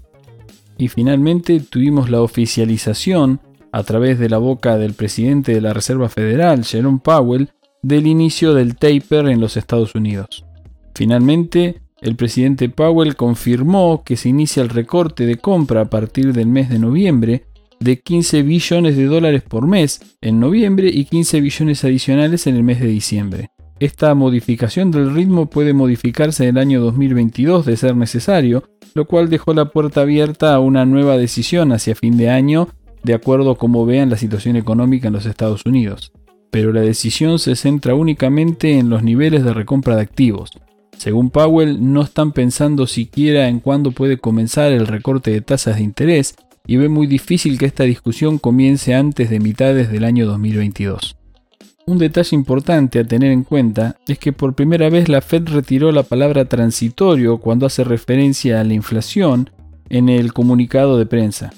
Y 0.79 0.89
finalmente 0.89 1.61
tuvimos 1.61 2.09
la 2.09 2.23
oficialización, 2.23 3.41
a 3.73 3.83
través 3.83 4.19
de 4.19 4.29
la 4.29 4.39
boca 4.39 4.79
del 4.79 4.95
presidente 4.95 5.55
de 5.55 5.61
la 5.61 5.73
Reserva 5.73 6.09
Federal, 6.09 6.65
Jerome 6.65 7.01
Powell, 7.03 7.51
del 7.83 8.07
inicio 8.07 8.55
del 8.55 8.77
taper 8.77 9.29
en 9.29 9.41
los 9.41 9.57
Estados 9.57 9.95
Unidos. 9.95 10.45
Finalmente, 10.95 11.83
el 12.01 12.17
presidente 12.17 12.69
Powell 12.69 13.17
confirmó 13.17 14.03
que 14.05 14.17
se 14.17 14.29
inicia 14.29 14.63
el 14.63 14.71
recorte 14.71 15.27
de 15.27 15.37
compra 15.37 15.83
a 15.83 15.91
partir 15.91 16.33
del 16.33 16.47
mes 16.47 16.69
de 16.71 16.79
noviembre 16.79 17.45
de 17.79 18.01
15 18.01 18.43
billones 18.43 18.97
de 18.97 19.07
dólares 19.07 19.43
por 19.43 19.67
mes 19.67 20.17
en 20.21 20.41
noviembre 20.41 20.91
y 20.93 21.07
15 21.07 21.41
billones 21.41 21.85
adicionales 21.85 22.47
en 22.47 22.57
el 22.57 22.63
mes 22.63 22.81
de 22.81 22.89
diciembre. 22.89 23.51
Esta 23.79 24.15
modificación 24.15 24.91
del 24.91 25.15
ritmo 25.15 25.49
puede 25.49 25.73
modificarse 25.73 26.47
en 26.47 26.57
el 26.57 26.63
año 26.63 26.81
2022 26.83 27.65
de 27.65 27.79
ser 27.79 27.97
necesario, 27.97 28.65
lo 28.95 29.07
cual 29.07 29.31
dejó 29.31 29.55
la 29.55 29.71
puerta 29.71 30.03
abierta 30.03 30.55
a 30.55 30.61
una 30.61 30.85
nueva 30.85 31.17
decisión 31.17 31.73
hacia 31.73 31.95
fin 31.95 32.19
de 32.19 32.29
año 32.29 32.69
de 33.03 33.15
acuerdo 33.15 33.53
a 33.53 33.59
cómo 33.59 33.87
vean 33.87 34.11
la 34.11 34.17
situación 34.17 34.57
económica 34.57 35.09
en 35.09 35.15
los 35.15 35.27
Estados 35.27 35.65
Unidos 35.67 36.13
pero 36.51 36.73
la 36.73 36.81
decisión 36.81 37.39
se 37.39 37.57
centra 37.57 37.95
únicamente 37.95 38.79
en 38.79 38.91
los 38.91 39.03
niveles 39.03 39.45
de 39.45 39.55
recompra 39.55 39.97
de 39.97 40.03
activos. 40.03 40.51
Según 40.97 41.31
Powell, 41.31 41.93
no 41.93 42.03
están 42.03 42.33
pensando 42.33 42.87
siquiera 42.87 43.49
en 43.49 43.61
cuándo 43.61 43.93
puede 43.93 44.19
comenzar 44.19 44.73
el 44.73 44.87
recorte 44.87 45.31
de 45.31 45.41
tasas 45.41 45.77
de 45.77 45.83
interés 45.83 46.35
y 46.67 46.77
ve 46.77 46.89
muy 46.89 47.07
difícil 47.07 47.59
que 47.59 47.67
esta 47.67 47.85
discusión 47.85 48.39
comience 48.39 48.95
antes 48.95 49.31
de 49.31 49.41
mitades 49.41 49.91
del 49.91 50.05
año 50.05 50.27
2022. 50.27 51.17
Un 51.87 51.99
detalle 51.99 52.37
importante 52.37 52.99
a 52.99 53.05
tener 53.05 53.33
en 53.33 53.45
cuenta 53.45 53.97
es 54.07 54.19
que 54.19 54.33
por 54.33 54.55
primera 54.55 54.91
vez 54.91 55.09
la 55.09 55.23
Fed 55.23 55.49
retiró 55.49 55.91
la 55.91 56.03
palabra 56.03 56.45
transitorio 56.45 57.39
cuando 57.39 57.67
hace 57.67 57.83
referencia 57.83 58.61
a 58.61 58.65
la 58.65 58.75
inflación 58.75 59.51
en 59.89 60.09
el 60.09 60.33
comunicado 60.33 60.99
de 60.99 61.07
prensa. 61.07 61.51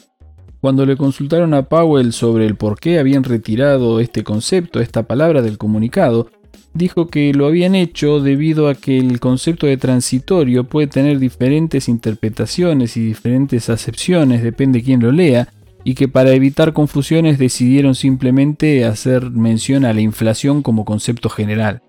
Cuando 0.63 0.87
le 0.87 0.97
consultaron 0.97 1.55
a 1.55 1.65
Powell 1.65 2.13
sobre 2.13 2.47
el 2.47 2.55
por 2.55 2.79
qué 2.79 3.01
habían 3.01 3.25
retirado 3.25 3.99
este 3.99 4.23
concepto, 4.23 4.79
esta 4.79 5.03
palabra 5.03 5.43
del 5.43 5.59
comunicado, 5.59 6.31
dijo 6.73 7.09
que 7.09 7.35
lo 7.35 7.47
habían 7.47 7.75
hecho 7.75 8.21
debido 8.21 8.69
a 8.69 8.77
que 8.77 8.97
el 8.97 9.19
concepto 9.19 9.67
de 9.67 9.77
transitorio 9.77 10.63
puede 10.63 10.87
tener 10.87 11.19
diferentes 11.19 11.89
interpretaciones 11.89 12.97
y 12.97 13.05
diferentes 13.05 13.69
acepciones, 13.71 14.45
depende 14.45 14.85
quién 14.85 15.01
lo 15.01 15.11
lea, 15.11 15.49
y 15.83 15.97
que 15.97 16.07
para 16.07 16.31
evitar 16.31 16.73
confusiones 16.73 17.41
decidieron 17.41 17.97
simplemente 17.97 18.85
hacer 18.85 19.33
mención 19.33 19.85
a 19.85 19.93
la 19.93 20.01
inflación 20.01 20.63
como 20.63 20.85
concepto 20.85 21.29
general. 21.29 21.83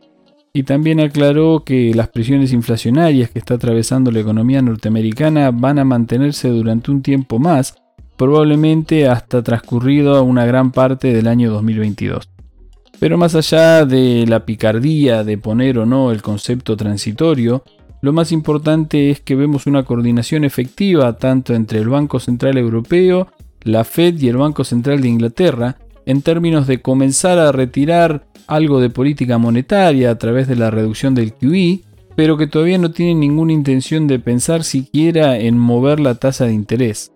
Y 0.52 0.64
también 0.64 1.00
aclaró 1.00 1.64
que 1.64 1.94
las 1.94 2.08
presiones 2.08 2.52
inflacionarias 2.54 3.30
que 3.30 3.38
está 3.38 3.54
atravesando 3.54 4.10
la 4.10 4.22
economía 4.22 4.64
norteamericana 4.64 5.52
van 5.52 5.78
a 5.78 5.84
mantenerse 5.84 6.50
durante 6.50 6.90
un 6.90 7.04
tiempo 7.04 7.38
más, 7.38 7.76
probablemente 8.18 9.08
hasta 9.08 9.42
transcurrido 9.44 10.24
una 10.24 10.46
gran 10.46 10.72
parte 10.72 11.14
del 11.14 11.28
año 11.28 11.52
2022. 11.52 12.30
Pero 13.00 13.18
más 13.18 13.36
allá 13.36 13.86
de 13.86 14.26
la 14.28 14.46
picardía 14.46 15.24
de 15.24 15.38
poner 15.38 15.78
o 15.78 15.86
no 15.86 16.12
el 16.12 16.22
concepto 16.22 16.78
transitorio, 16.78 17.64
lo 18.02 18.12
más 18.12 18.34
importante 18.34 19.12
es 19.12 19.22
que 19.22 19.36
vemos 19.36 19.66
una 19.66 19.84
coordinación 19.84 20.44
efectiva 20.44 21.18
tanto 21.18 21.54
entre 21.54 21.80
el 21.80 21.88
Banco 21.88 22.20
Central 22.20 22.58
Europeo, 22.58 23.30
la 23.62 23.86
Fed 23.86 24.20
y 24.20 24.28
el 24.28 24.36
Banco 24.36 24.66
Central 24.66 25.02
de 25.02 25.08
Inglaterra 25.08 25.78
en 26.06 26.22
términos 26.22 26.68
de 26.68 26.82
comenzar 26.82 27.40
a 27.40 27.54
retirar 27.54 28.26
algo 28.48 28.82
de 28.82 28.90
política 28.90 29.38
monetaria 29.38 30.12
a 30.12 30.18
través 30.18 30.50
de 30.50 30.58
la 30.58 30.70
reducción 30.70 31.16
del 31.16 31.34
QE, 31.34 31.82
pero 32.18 32.36
que 32.36 32.48
todavía 32.48 32.78
no 32.78 32.92
tienen 32.92 33.22
ninguna 33.22 33.54
intención 33.54 34.06
de 34.08 34.20
pensar 34.20 34.66
siquiera 34.66 35.38
en 35.38 35.58
mover 35.58 36.02
la 36.02 36.16
tasa 36.16 36.46
de 36.46 36.54
interés. 36.54 37.13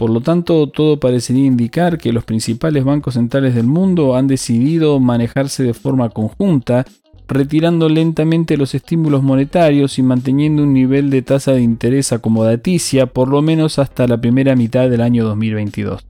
Por 0.00 0.08
lo 0.08 0.22
tanto, 0.22 0.66
todo 0.66 0.98
parecería 0.98 1.44
indicar 1.44 1.98
que 1.98 2.14
los 2.14 2.24
principales 2.24 2.84
bancos 2.84 3.12
centrales 3.12 3.54
del 3.54 3.66
mundo 3.66 4.16
han 4.16 4.28
decidido 4.28 4.98
manejarse 4.98 5.62
de 5.62 5.74
forma 5.74 6.08
conjunta, 6.08 6.86
retirando 7.28 7.86
lentamente 7.90 8.56
los 8.56 8.74
estímulos 8.74 9.22
monetarios 9.22 9.98
y 9.98 10.02
manteniendo 10.02 10.62
un 10.62 10.72
nivel 10.72 11.10
de 11.10 11.20
tasa 11.20 11.52
de 11.52 11.60
interés 11.60 12.14
acomodaticia 12.14 13.08
por 13.08 13.28
lo 13.28 13.42
menos 13.42 13.78
hasta 13.78 14.06
la 14.06 14.18
primera 14.18 14.56
mitad 14.56 14.88
del 14.88 15.02
año 15.02 15.22
2022. 15.26 16.06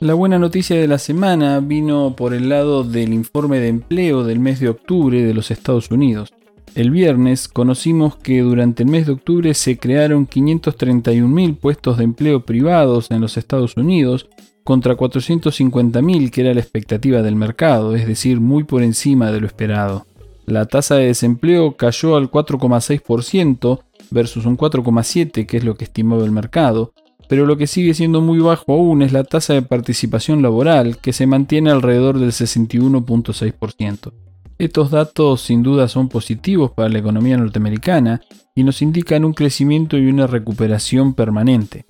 La 0.00 0.14
buena 0.14 0.40
noticia 0.40 0.74
de 0.74 0.88
la 0.88 0.98
semana 0.98 1.60
vino 1.60 2.16
por 2.16 2.34
el 2.34 2.48
lado 2.48 2.82
del 2.82 3.12
informe 3.12 3.60
de 3.60 3.68
empleo 3.68 4.24
del 4.24 4.40
mes 4.40 4.58
de 4.58 4.70
octubre 4.70 5.22
de 5.22 5.34
los 5.34 5.52
Estados 5.52 5.92
Unidos. 5.92 6.32
El 6.74 6.92
viernes 6.92 7.48
conocimos 7.48 8.16
que 8.16 8.42
durante 8.42 8.84
el 8.84 8.88
mes 8.88 9.06
de 9.06 9.12
octubre 9.12 9.54
se 9.54 9.76
crearon 9.76 10.28
531.000 10.28 11.58
puestos 11.58 11.98
de 11.98 12.04
empleo 12.04 12.44
privados 12.44 13.10
en 13.10 13.20
los 13.20 13.36
Estados 13.36 13.76
Unidos 13.76 14.28
contra 14.62 14.96
450.000 14.96 16.30
que 16.30 16.40
era 16.42 16.54
la 16.54 16.60
expectativa 16.60 17.22
del 17.22 17.34
mercado, 17.34 17.96
es 17.96 18.06
decir, 18.06 18.40
muy 18.40 18.62
por 18.62 18.84
encima 18.84 19.32
de 19.32 19.40
lo 19.40 19.46
esperado. 19.48 20.06
La 20.46 20.66
tasa 20.66 20.94
de 20.94 21.06
desempleo 21.06 21.76
cayó 21.76 22.16
al 22.16 22.30
4,6% 22.30 23.80
versus 24.12 24.46
un 24.46 24.56
4,7% 24.56 25.46
que 25.46 25.56
es 25.56 25.64
lo 25.64 25.74
que 25.74 25.84
estimaba 25.84 26.24
el 26.24 26.30
mercado, 26.30 26.92
pero 27.28 27.46
lo 27.46 27.56
que 27.56 27.66
sigue 27.66 27.94
siendo 27.94 28.20
muy 28.20 28.38
bajo 28.38 28.72
aún 28.72 29.02
es 29.02 29.12
la 29.12 29.24
tasa 29.24 29.54
de 29.54 29.62
participación 29.62 30.40
laboral 30.40 30.98
que 30.98 31.12
se 31.12 31.26
mantiene 31.26 31.70
alrededor 31.70 32.18
del 32.20 32.30
61,6%. 32.30 34.12
Estos 34.60 34.90
datos 34.90 35.40
sin 35.40 35.62
duda 35.62 35.88
son 35.88 36.10
positivos 36.10 36.72
para 36.72 36.90
la 36.90 36.98
economía 36.98 37.34
norteamericana 37.38 38.20
y 38.54 38.62
nos 38.62 38.82
indican 38.82 39.24
un 39.24 39.32
crecimiento 39.32 39.96
y 39.96 40.06
una 40.06 40.26
recuperación 40.26 41.14
permanente. 41.14 41.86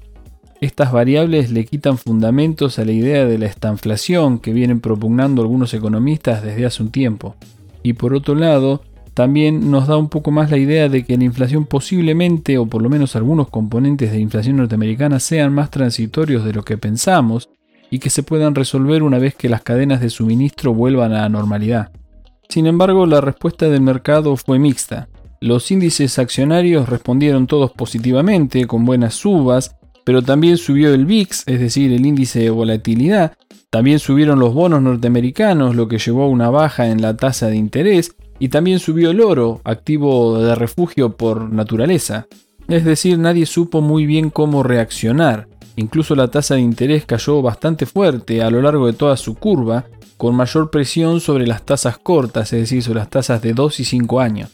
Estas 0.61 0.93
variables 0.93 1.51
le 1.51 1.65
quitan 1.65 1.99
fundamentos 1.99 2.79
a 2.79 2.85
la 2.85 2.93
idea 2.93 3.25
de 3.25 3.39
la 3.39 3.47
estanflación 3.47 4.39
que 4.39 4.53
vienen 4.53 4.79
propugnando 4.79 5.43
algunos 5.43 5.75
economistas 5.75 6.45
desde 6.45 6.65
hace 6.65 6.85
un 6.85 6.93
tiempo. 6.93 7.35
Y 7.83 7.95
por 7.95 8.15
otro 8.15 8.37
lado, 8.37 8.85
también 9.15 9.73
nos 9.73 9.89
da 9.89 9.97
un 9.97 10.09
poco 10.09 10.31
más 10.31 10.53
la 10.53 10.59
idea 10.59 10.89
de 10.89 11.05
que 11.05 11.19
la 11.19 11.25
inflación 11.25 11.67
posiblemente, 11.67 12.57
o 12.57 12.67
por 12.67 12.83
lo 12.83 12.89
menos 12.89 13.17
algunos 13.17 13.49
componentes 13.49 14.13
de 14.13 14.19
la 14.19 14.23
inflación 14.23 14.59
norteamericana, 14.59 15.19
sean 15.19 15.53
más 15.53 15.73
transitorios 15.73 16.45
de 16.45 16.53
lo 16.53 16.63
que 16.63 16.79
pensamos 16.79 17.49
y 17.91 17.99
que 17.99 18.11
se 18.11 18.23
puedan 18.23 18.55
resolver 18.55 19.03
una 19.03 19.19
vez 19.19 19.35
que 19.35 19.49
las 19.49 19.63
cadenas 19.63 20.01
de 20.01 20.09
suministro 20.09 20.73
vuelvan 20.73 21.13
a 21.13 21.23
la 21.23 21.29
normalidad. 21.29 21.91
Sin 22.51 22.67
embargo, 22.67 23.07
la 23.07 23.21
respuesta 23.21 23.69
del 23.69 23.81
mercado 23.81 24.37
fue 24.37 24.59
mixta. 24.59 25.09
Los 25.41 25.71
índices 25.71 26.19
accionarios 26.19 26.89
respondieron 26.89 27.47
todos 27.47 27.71
positivamente, 27.71 28.67
con 28.67 28.85
buenas 28.85 29.15
subas, 29.15 29.77
pero 30.05 30.21
también 30.21 30.57
subió 30.57 30.93
el 30.93 31.07
VIX, 31.07 31.45
es 31.47 31.61
decir, 31.61 31.93
el 31.93 32.05
índice 32.05 32.41
de 32.41 32.51
volatilidad, 32.51 33.35
también 33.71 34.01
subieron 34.01 34.41
los 34.41 34.53
bonos 34.53 34.83
norteamericanos, 34.83 35.77
lo 35.77 35.87
que 35.87 35.99
llevó 35.99 36.25
a 36.25 36.29
una 36.29 36.51
baja 36.51 36.89
en 36.89 37.01
la 37.01 37.17
tasa 37.17 37.47
de 37.47 37.57
interés, 37.57 38.17
y 38.41 38.49
también 38.49 38.81
subió 38.81 39.13
el 39.13 39.21
oro, 39.21 39.61
activo 39.63 40.41
de 40.41 40.57
refugio 40.57 41.17
por 41.17 41.53
naturaleza. 41.53 42.27
Es 42.67 42.85
decir, 42.85 43.17
nadie 43.17 43.47
supo 43.47 43.81
muy 43.81 44.07
bien 44.07 44.29
cómo 44.29 44.65
reaccionar. 44.65 45.47
Incluso 45.77 46.17
la 46.17 46.29
tasa 46.29 46.57
de 46.57 46.63
interés 46.63 47.07
cayó 47.07 47.43
bastante 47.43 47.87
fuerte 47.87 48.43
a 48.43 48.51
lo 48.51 48.61
largo 48.61 48.89
de 48.89 48.93
toda 48.93 49.17
su 49.17 49.37
curva, 49.37 49.85
con 50.21 50.35
mayor 50.35 50.71
presión 50.71 51.23
sobre 51.23 51.47
las 51.47 51.63
tasas 51.63 51.97
cortas, 51.97 52.53
es 52.53 52.61
decir, 52.61 52.83
sobre 52.83 52.99
las 52.99 53.09
tasas 53.09 53.41
de 53.41 53.55
2 53.55 53.81
y 53.81 53.85
5 53.87 54.21
años. 54.21 54.51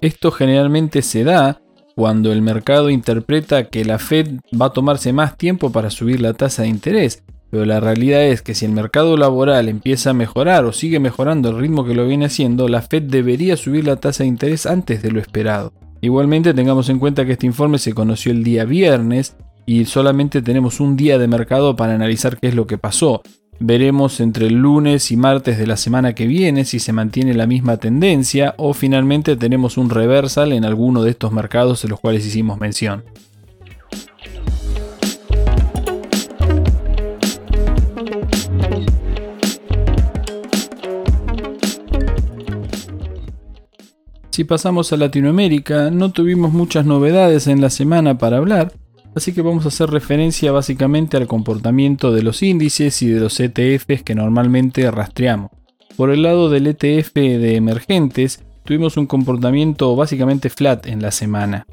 Esto 0.00 0.32
generalmente 0.32 1.02
se 1.02 1.22
da 1.22 1.60
cuando 1.94 2.32
el 2.32 2.42
mercado 2.42 2.90
interpreta 2.90 3.68
que 3.68 3.84
la 3.84 4.00
Fed 4.00 4.40
va 4.60 4.66
a 4.66 4.72
tomarse 4.72 5.12
más 5.12 5.38
tiempo 5.38 5.70
para 5.70 5.90
subir 5.90 6.20
la 6.20 6.32
tasa 6.34 6.62
de 6.62 6.68
interés, 6.68 7.22
pero 7.48 7.64
la 7.64 7.78
realidad 7.78 8.24
es 8.24 8.42
que 8.42 8.56
si 8.56 8.64
el 8.64 8.72
mercado 8.72 9.16
laboral 9.16 9.68
empieza 9.68 10.10
a 10.10 10.14
mejorar 10.14 10.64
o 10.64 10.72
sigue 10.72 10.98
mejorando 10.98 11.50
el 11.50 11.58
ritmo 11.58 11.84
que 11.84 11.94
lo 11.94 12.08
viene 12.08 12.24
haciendo, 12.24 12.66
la 12.66 12.82
Fed 12.82 13.04
debería 13.04 13.56
subir 13.56 13.86
la 13.86 13.94
tasa 13.94 14.24
de 14.24 14.28
interés 14.30 14.66
antes 14.66 15.00
de 15.00 15.12
lo 15.12 15.20
esperado. 15.20 15.72
Igualmente 16.00 16.54
tengamos 16.54 16.88
en 16.88 16.98
cuenta 16.98 17.24
que 17.24 17.34
este 17.34 17.46
informe 17.46 17.78
se 17.78 17.94
conoció 17.94 18.32
el 18.32 18.42
día 18.42 18.64
viernes 18.64 19.36
y 19.64 19.84
solamente 19.84 20.42
tenemos 20.42 20.80
un 20.80 20.96
día 20.96 21.18
de 21.18 21.28
mercado 21.28 21.76
para 21.76 21.94
analizar 21.94 22.36
qué 22.36 22.48
es 22.48 22.56
lo 22.56 22.66
que 22.66 22.78
pasó. 22.78 23.22
Veremos 23.60 24.20
entre 24.20 24.48
el 24.48 24.54
lunes 24.54 25.10
y 25.10 25.16
martes 25.16 25.58
de 25.58 25.66
la 25.66 25.76
semana 25.76 26.14
que 26.14 26.26
viene 26.26 26.64
si 26.64 26.80
se 26.80 26.92
mantiene 26.92 27.34
la 27.34 27.46
misma 27.46 27.76
tendencia 27.76 28.54
o 28.58 28.74
finalmente 28.74 29.36
tenemos 29.36 29.78
un 29.78 29.90
reversal 29.90 30.52
en 30.52 30.64
alguno 30.64 31.02
de 31.02 31.10
estos 31.10 31.32
mercados 31.32 31.84
en 31.84 31.90
los 31.90 32.00
cuales 32.00 32.26
hicimos 32.26 32.58
mención. 32.58 33.04
Si 44.30 44.42
pasamos 44.42 44.92
a 44.92 44.96
Latinoamérica, 44.96 45.92
no 45.92 46.10
tuvimos 46.10 46.52
muchas 46.52 46.84
novedades 46.84 47.46
en 47.46 47.60
la 47.60 47.70
semana 47.70 48.18
para 48.18 48.38
hablar, 48.38 48.72
así 49.14 49.32
que 49.32 49.42
vamos 49.42 49.64
a 49.64 49.68
hacer 49.68 49.90
referencia 49.90 50.52
básicamente 50.52 51.16
al 51.16 51.26
comportamiento 51.26 52.12
de 52.12 52.22
los 52.22 52.42
índices 52.42 53.00
y 53.02 53.08
de 53.08 53.20
los 53.20 53.38
ETFs 53.40 54.02
que 54.02 54.14
normalmente 54.14 54.90
rastreamos. 54.90 55.50
Por 55.96 56.10
el 56.10 56.22
lado 56.22 56.50
del 56.50 56.66
ETF 56.66 57.14
de 57.14 57.56
emergentes, 57.56 58.42
tuvimos 58.64 58.96
un 58.96 59.06
comportamiento 59.06 59.94
básicamente 59.94 60.50
flat 60.50 60.86
en 60.86 61.00
la 61.00 61.10
semana. 61.10 61.66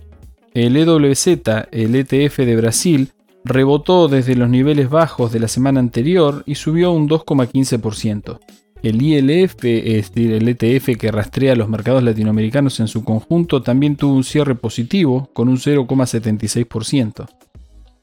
El 0.54 0.76
EWZ, 0.76 1.28
el 1.72 1.96
ETF 1.96 2.38
de 2.40 2.56
Brasil, 2.56 3.10
rebotó 3.44 4.08
desde 4.08 4.36
los 4.36 4.50
niveles 4.50 4.90
bajos 4.90 5.32
de 5.32 5.40
la 5.40 5.48
semana 5.48 5.80
anterior 5.80 6.44
y 6.46 6.56
subió 6.56 6.92
un 6.92 7.10
2,15%. 7.10 8.40
El 8.84 9.02
ILF, 9.02 9.64
es 9.64 10.12
decir, 10.12 10.32
el 10.32 10.48
ETF 10.48 10.98
que 10.98 11.12
rastrea 11.12 11.56
los 11.56 11.70
mercados 11.70 12.02
latinoamericanos 12.02 12.80
en 12.80 12.88
su 12.88 13.04
conjunto, 13.04 13.62
también 13.62 13.96
tuvo 13.96 14.16
un 14.16 14.24
cierre 14.24 14.56
positivo 14.56 15.30
con 15.34 15.50
un 15.50 15.58
0,76%. 15.58 17.28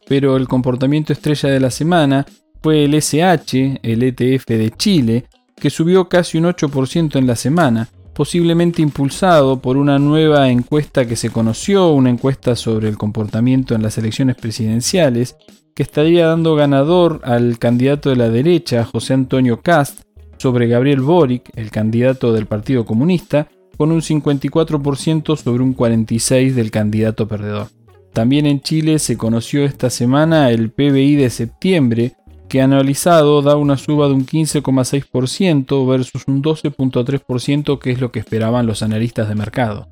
Pero 0.07 0.37
el 0.37 0.47
comportamiento 0.47 1.13
estrella 1.13 1.49
de 1.49 1.61
la 1.61 1.71
semana 1.71 2.27
fue 2.63 2.85
el 2.85 2.95
SH, 2.95 3.81
el 3.83 4.03
ETF 4.03 4.47
de 4.47 4.73
Chile, 4.77 5.25
que 5.57 5.71
subió 5.71 6.09
casi 6.09 6.39
un 6.39 6.45
8% 6.45 7.17
en 7.17 7.27
la 7.27 7.35
semana, 7.35 7.89
posiblemente 8.15 8.81
impulsado 8.81 9.61
por 9.61 9.77
una 9.77 9.99
nueva 9.99 10.49
encuesta 10.49 11.07
que 11.07 11.17
se 11.17 11.31
conoció, 11.31 11.91
una 11.91 12.11
encuesta 12.11 12.57
sobre 12.57 12.89
el 12.89 12.97
comportamiento 12.97 13.75
en 13.75 13.83
las 13.83 13.99
elecciones 13.99 14.37
presidenciales, 14.37 15.37
que 15.75 15.83
estaría 15.83 16.27
dando 16.27 16.57
ganador 16.57 17.21
al 17.23 17.59
candidato 17.59 18.11
de 18.11 18.17
la 18.17 18.31
derecha, 18.31 18.85
José 18.85 19.15
Antonio 19.15 19.61
Cast, 19.61 20.01
sobre 20.39 20.69
Gabriel 20.69 21.01
Boric, 21.01 21.51
el 21.55 21.71
candidato 21.71 22.33
del 22.33 22.47
Partido 22.47 22.85
Comunista, 22.85 23.49
con 23.77 23.93
un 23.93 24.01
54% 24.01 25.37
sobre 25.37 25.63
un 25.63 25.77
46% 25.77 26.55
del 26.55 26.71
candidato 26.71 27.29
perdedor. 27.29 27.69
También 28.13 28.47
en 28.47 28.61
Chile 28.61 28.99
se 28.99 29.17
conoció 29.17 29.65
esta 29.65 29.91
semana 29.91 30.51
el 30.51 30.71
PBI 30.71 31.17
de 31.17 31.31
septiembre, 31.31 32.15
que 32.49 32.63
analizado 32.63 33.43
da 33.43 33.57
una 33.57 33.77
suba 33.77 34.09
de 34.09 34.15
un 34.15 34.27
15,6% 34.27 35.89
versus 35.89 36.25
un 36.27 36.43
12,3% 36.43 37.79
que 37.79 37.91
es 37.93 38.01
lo 38.01 38.11
que 38.11 38.19
esperaban 38.21 38.67
los 38.67 38.83
analistas 38.83 39.29
de 39.29 39.35
mercado. 39.35 39.89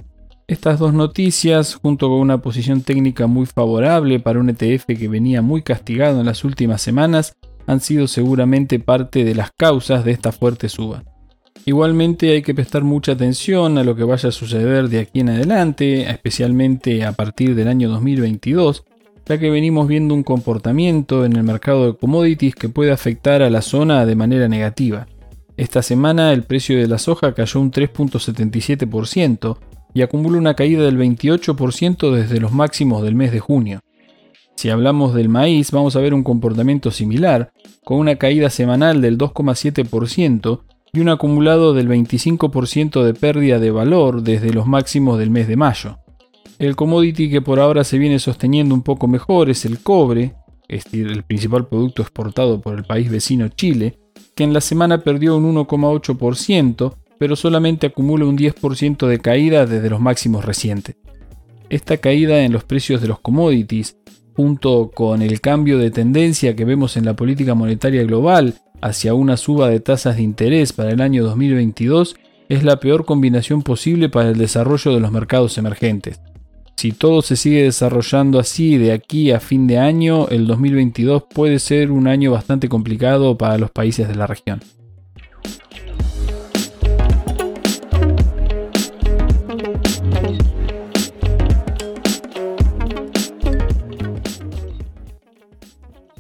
Estas 0.49 0.79
dos 0.79 0.95
noticias, 0.95 1.75
junto 1.75 2.09
con 2.09 2.19
una 2.19 2.39
posición 2.39 2.83
técnica 2.83 3.27
muy 3.27 3.47
favorable 3.47 4.21
para 4.21 4.41
un 4.41 4.49
ETF 4.49 4.87
que 4.87 5.09
venía 5.09 5.43
muy 5.43 5.63
castigado 5.63 6.21
en 6.21 6.27
las 6.27 6.45
últimas 6.45 6.81
semanas, 6.81 7.37
han 7.67 7.81
sido 7.81 8.07
seguramente 8.07 8.79
parte 8.79 9.25
de 9.25 9.35
las 9.35 9.51
causas 9.57 10.05
de 10.05 10.13
esta 10.13 10.33
fuerte 10.33 10.69
suba. 10.69 11.03
Igualmente 11.65 12.31
hay 12.31 12.43
que 12.43 12.55
prestar 12.55 12.85
mucha 12.85 13.13
atención 13.13 13.77
a 13.77 13.85
lo 13.85 13.97
que 13.97 14.05
vaya 14.05 14.29
a 14.29 14.33
suceder 14.33 14.89
de 14.89 15.01
aquí 15.01 15.21
en 15.21 15.31
adelante, 15.31 16.09
especialmente 16.09 17.05
a 17.05 17.13
partir 17.13 17.57
del 17.57 17.67
año 17.67 17.89
2022, 17.89 18.85
ya 19.27 19.39
que 19.39 19.51
venimos 19.51 19.89
viendo 19.89 20.15
un 20.15 20.23
comportamiento 20.23 21.25
en 21.25 21.35
el 21.35 21.43
mercado 21.43 21.87
de 21.87 21.99
commodities 21.99 22.55
que 22.55 22.69
puede 22.69 22.93
afectar 22.93 23.43
a 23.43 23.51
la 23.51 23.63
zona 23.63 24.07
de 24.07 24.15
manera 24.15 24.47
negativa. 24.47 25.09
Esta 25.57 25.83
semana 25.83 26.33
el 26.33 26.45
precio 26.45 26.79
de 26.79 26.87
la 26.87 26.99
soja 26.99 27.35
cayó 27.35 27.61
un 27.61 27.73
3.77% 27.73 29.59
y 29.93 30.03
acumula 30.03 30.39
una 30.39 30.55
caída 30.55 30.85
del 30.85 30.99
28% 30.99 32.15
desde 32.15 32.39
los 32.39 32.53
máximos 32.53 33.03
del 33.03 33.15
mes 33.17 33.33
de 33.33 33.41
junio. 33.41 33.81
Si 34.57 34.71
hablamos 34.71 35.15
del 35.15 35.29
maíz, 35.29 35.71
vamos 35.71 35.97
a 35.97 36.01
ver 36.01 36.15
un 36.15 36.23
comportamiento 36.23 36.91
similar, 36.91 37.53
con 37.85 37.99
una 37.99 38.17
caída 38.17 38.49
semanal 38.49 39.03
del 39.03 39.19
2,7% 39.19 40.63
y 40.95 41.01
un 41.01 41.11
acumulado 41.11 41.75
del 41.75 41.89
25% 41.89 43.05
de 43.05 43.13
pérdida 43.13 43.59
de 43.59 43.71
valor 43.71 44.23
desde 44.23 44.55
los 44.55 44.67
máximos 44.67 45.19
del 45.19 45.29
mes 45.29 45.47
de 45.47 45.57
mayo. 45.57 45.99
El 46.59 46.75
commodity 46.75 47.31
que 47.31 47.43
por 47.43 47.61
ahora 47.61 47.85
se 47.85 47.99
viene 47.99 48.19
sosteniendo 48.19 48.75
un 48.75 48.83
poco 48.83 49.07
mejor 49.09 49.51
es 49.51 49.67
el 49.67 49.81
cobre, 49.81 50.35
es 50.69 50.85
decir, 50.85 51.09
el 51.09 51.23
principal 51.23 51.69
producto 51.69 52.01
exportado 52.01 52.63
por 52.63 52.77
el 52.77 52.85
país 52.85 53.11
vecino 53.11 53.49
Chile, 53.49 53.99
que 54.35 54.45
en 54.45 54.55
la 54.55 54.63
semana 54.63 55.03
perdió 55.03 55.37
un 55.37 55.55
1,8%, 55.55 56.95
pero 57.19 57.37
solamente 57.37 57.89
acumula 57.89 58.25
un 58.25 58.39
10% 58.39 59.07
de 59.07 59.19
caída 59.19 59.67
desde 59.67 59.91
los 59.91 60.01
máximos 60.01 60.47
recientes. 60.47 60.97
Esta 61.69 61.99
caída 61.99 62.43
en 62.43 62.53
los 62.53 62.65
precios 62.65 63.03
de 63.03 63.09
los 63.09 63.21
commodities 63.21 63.99
junto 64.37 64.91
con 64.95 65.23
el 65.23 65.41
cambio 65.41 65.79
de 65.79 65.91
tendencia 65.91 66.55
que 66.55 66.67
vemos 66.67 66.97
en 66.97 67.07
la 67.07 67.17
política 67.17 67.55
monetaria 67.55 68.03
global 68.05 68.55
hacia 68.83 69.15
una 69.15 69.39
suba 69.39 69.71
de 69.71 69.81
tasas 69.81 70.17
de 70.17 70.23
interés 70.23 70.75
para 70.75 70.91
el 70.91 71.01
año 71.01 71.25
2022, 71.25 72.17
es 72.49 72.63
la 72.63 72.79
peor 72.79 73.07
combinación 73.07 73.63
posible 73.63 74.09
para 74.09 74.29
el 74.29 74.37
desarrollo 74.37 74.93
de 74.93 75.01
los 75.01 75.11
mercados 75.11 75.57
emergentes. 75.59 76.21
Si 76.77 76.93
todo 76.93 77.23
se 77.23 77.37
sigue 77.37 77.63
desarrollando 77.63 78.39
así 78.39 78.77
de 78.77 78.93
aquí 78.93 79.31
a 79.31 79.41
fin 79.41 79.67
de 79.67 79.79
año, 79.79 80.29
el 80.29 80.47
2022 80.47 81.25
puede 81.35 81.59
ser 81.59 81.91
un 81.91 82.07
año 82.07 82.33
bastante 82.33 82.69
complicado 82.69 83.39
para 83.39 83.57
los 83.57 83.71
países 83.71 84.07
de 84.07 84.15
la 84.15 84.27
región. 84.27 84.61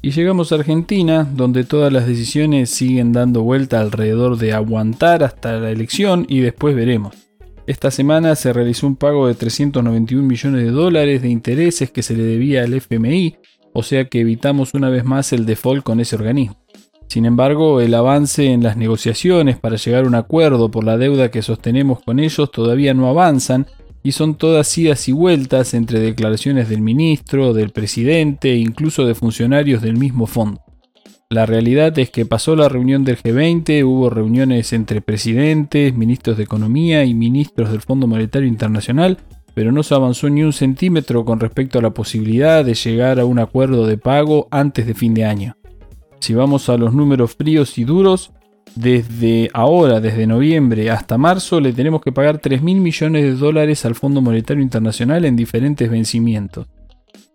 Y 0.07 0.13
llegamos 0.13 0.53
a 0.53 0.55
Argentina, 0.55 1.29
donde 1.29 1.65
todas 1.65 1.93
las 1.93 2.07
decisiones 2.07 2.71
siguen 2.71 3.13
dando 3.13 3.43
vuelta 3.43 3.81
alrededor 3.81 4.39
de 4.39 4.53
aguantar 4.53 5.25
hasta 5.25 5.59
la 5.59 5.73
elección 5.73 6.27
y 6.29 6.39
después 6.39 6.77
veremos. 6.77 7.17
Esta 7.67 7.91
semana 7.91 8.37
se 8.37 8.53
realizó 8.53 8.87
un 8.87 8.95
pago 8.95 9.27
de 9.27 9.35
391 9.35 10.23
millones 10.25 10.63
de 10.63 10.71
dólares 10.71 11.23
de 11.23 11.29
intereses 11.29 11.91
que 11.91 12.05
se 12.05 12.17
le 12.17 12.23
debía 12.23 12.63
al 12.63 12.75
FMI, 12.75 13.39
o 13.73 13.83
sea 13.83 14.05
que 14.05 14.21
evitamos 14.21 14.75
una 14.75 14.91
vez 14.91 15.05
más 15.05 15.33
el 15.33 15.45
default 15.45 15.83
con 15.83 15.99
ese 15.99 16.15
organismo. 16.15 16.57
Sin 17.09 17.27
embargo, 17.27 17.81
el 17.81 17.93
avance 17.93 18.47
en 18.47 18.63
las 18.63 18.77
negociaciones 18.77 19.59
para 19.59 19.75
llegar 19.75 20.05
a 20.05 20.07
un 20.07 20.15
acuerdo 20.15 20.71
por 20.71 20.85
la 20.85 20.99
deuda 20.99 21.33
que 21.33 21.43
sostenemos 21.43 22.01
con 22.01 22.21
ellos 22.21 22.53
todavía 22.53 22.95
no 22.95 23.09
avanzan 23.09 23.67
y 24.07 24.13
son 24.13 24.37
todas 24.37 24.79
idas 24.79 25.09
y 25.09 25.13
vueltas 25.13 25.75
entre 25.75 25.99
declaraciones 25.99 26.69
del 26.69 26.81
ministro, 26.81 27.53
del 27.53 27.71
presidente 27.71 28.53
e 28.53 28.57
incluso 28.57 29.05
de 29.05 29.17
funcionarios 29.17 29.83
del 29.83 29.97
mismo 29.97 30.29
fondo. 30.29 30.63
La 31.29 31.45
realidad 31.45 31.99
es 31.99 32.11
que 32.11 32.25
pasó 32.25 32.55
la 32.55 32.69
reunión 32.69 33.05
del 33.05 33.19
G20, 33.19 33.85
hubo 33.85 34.09
reuniones 34.09 34.73
entre 34.73 35.01
presidentes, 35.01 35.93
ministros 35.97 36.37
de 36.37 36.45
Economía 36.45 37.05
y 37.05 37.15
ministros 37.15 37.73
del 37.73 37.81
Fondo 37.81 38.07
Monetario 38.07 38.47
Internacional, 38.47 39.19
pero 39.55 39.73
no 39.73 39.83
se 39.83 39.97
avanzó 39.97 40.31
ni 40.31 40.45
un 40.45 40.53
centímetro 40.53 41.25
con 41.25 41.41
respecto 41.41 41.81
a 41.81 41.83
la 41.83 41.91
posibilidad 41.91 42.65
de 42.65 42.75
llegar 42.75 43.19
a 43.19 43.25
un 43.25 43.41
acuerdo 43.41 43.89
de 43.89 43.99
pago 43.99 44.47
antes 44.53 44.87
de 44.87 44.95
fin 44.95 45.15
de 45.15 45.25
año. 45.25 45.57
Si 46.21 46.33
vamos 46.33 46.69
a 46.69 46.77
los 46.77 46.95
números 46.95 47.35
fríos 47.35 47.77
y 47.77 47.83
duros, 47.83 48.31
desde 48.75 49.51
ahora, 49.55 50.01
desde 50.01 50.27
noviembre 50.27 50.91
hasta 50.91 51.17
marzo, 51.17 51.61
le 51.61 51.73
tenemos 51.73 52.03
que 52.03 52.13
pagar 52.13 52.39
3 52.39 52.63
mil 52.63 52.81
millones 52.81 53.23
de 53.23 53.35
dólares 53.35 53.85
al 53.85 53.95
Fondo 53.95 54.21
Monetario 54.21 54.63
Internacional 54.63 55.25
en 55.25 55.37
diferentes 55.37 55.91
vencimientos. 55.91 56.67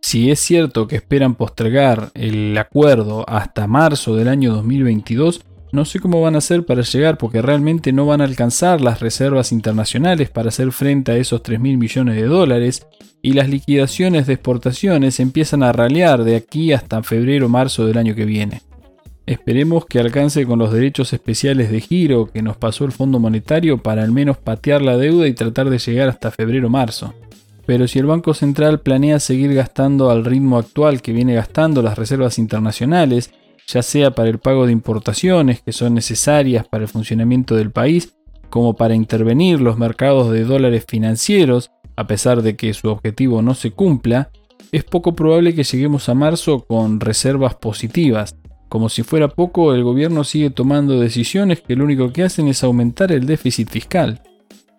Si 0.02 0.32
es 0.32 0.40
cierto 0.40 0.88
que 0.88 0.96
esperan 0.96 1.36
postergar 1.36 2.12
el 2.16 2.58
acuerdo 2.58 3.24
hasta 3.30 3.68
marzo 3.68 4.16
del 4.16 4.28
año 4.28 4.54
2022, 4.54 5.42
no 5.72 5.86
sé 5.86 6.00
cómo 6.00 6.22
van 6.22 6.36
a 6.36 6.40
hacer 6.40 6.66
para 6.66 6.82
llegar 6.82 7.18
porque 7.18 7.42
realmente 7.42 7.94
no 7.94 8.06
van 8.06 8.20
a 8.20 8.26
alcanzar 8.26 8.82
las 8.82 9.00
reservas 9.00 9.52
internacionales 9.52 10.30
para 10.30 10.50
hacer 10.50 10.72
frente 10.72 11.12
a 11.12 11.18
esos 11.18 11.44
3 11.44 11.60
mil 11.60 11.78
millones 11.78 12.16
de 12.16 12.26
dólares 12.26 12.88
y 13.22 13.34
las 13.34 13.48
liquidaciones 13.48 14.28
de 14.28 14.34
exportaciones 14.34 15.20
empiezan 15.20 15.64
a 15.64 15.72
ralear 15.72 16.24
de 16.24 16.36
aquí 16.36 16.74
hasta 16.74 17.04
febrero 17.04 17.48
marzo 17.48 17.86
del 17.86 17.98
año 17.98 18.16
que 18.16 18.26
viene. 18.26 18.62
Esperemos 19.32 19.86
que 19.86 19.98
alcance 19.98 20.46
con 20.46 20.60
los 20.60 20.74
derechos 20.74 21.14
especiales 21.14 21.72
de 21.72 21.80
giro 21.80 22.26
que 22.26 22.42
nos 22.42 22.58
pasó 22.58 22.84
el 22.84 22.92
Fondo 22.92 23.18
Monetario 23.18 23.78
para 23.78 24.04
al 24.04 24.12
menos 24.12 24.38
patear 24.38 24.82
la 24.82 24.98
deuda 24.98 25.26
y 25.26 25.34
tratar 25.34 25.70
de 25.70 25.80
llegar 25.80 26.10
hasta 26.10 26.32
febrero 26.32 26.70
marzo. 26.70 27.14
Pero 27.66 27.88
si 27.88 27.98
el 28.00 28.08
Banco 28.08 28.34
Central 28.34 28.82
planea 28.82 29.22
seguir 29.22 29.54
gastando 29.54 30.10
al 30.10 30.26
ritmo 30.26 30.58
actual 30.58 31.02
que 31.02 31.14
viene 31.14 31.34
gastando 31.34 31.82
las 31.82 31.98
reservas 31.98 32.40
internacionales, 32.40 33.32
ya 33.68 33.82
sea 33.82 34.12
para 34.12 34.28
el 34.28 34.40
pago 34.40 34.66
de 34.66 34.74
importaciones 34.74 35.62
que 35.62 35.72
son 35.72 35.94
necesarias 35.94 36.68
para 36.68 36.84
el 36.84 36.90
funcionamiento 36.90 37.56
del 37.56 37.72
país, 37.72 38.14
como 38.50 38.74
para 38.76 38.96
intervenir 38.96 39.62
los 39.62 39.78
mercados 39.78 40.30
de 40.30 40.44
dólares 40.44 40.84
financieros, 40.86 41.72
a 41.96 42.06
pesar 42.06 42.42
de 42.42 42.58
que 42.58 42.74
su 42.74 42.90
objetivo 42.90 43.42
no 43.42 43.54
se 43.54 43.72
cumpla, 43.72 44.30
es 44.74 44.84
poco 44.84 45.16
probable 45.16 45.56
que 45.56 45.64
lleguemos 45.64 46.10
a 46.10 46.16
marzo 46.16 46.66
con 46.66 47.00
reservas 47.00 47.56
positivas. 47.56 48.36
Como 48.72 48.88
si 48.88 49.04
fuera 49.04 49.28
poco, 49.28 49.74
el 49.74 49.84
gobierno 49.84 50.24
sigue 50.24 50.50
tomando 50.50 50.98
decisiones 50.98 51.60
que 51.60 51.76
lo 51.76 51.84
único 51.84 52.14
que 52.14 52.24
hacen 52.24 52.48
es 52.48 52.64
aumentar 52.64 53.12
el 53.12 53.26
déficit 53.26 53.70
fiscal. 53.70 54.22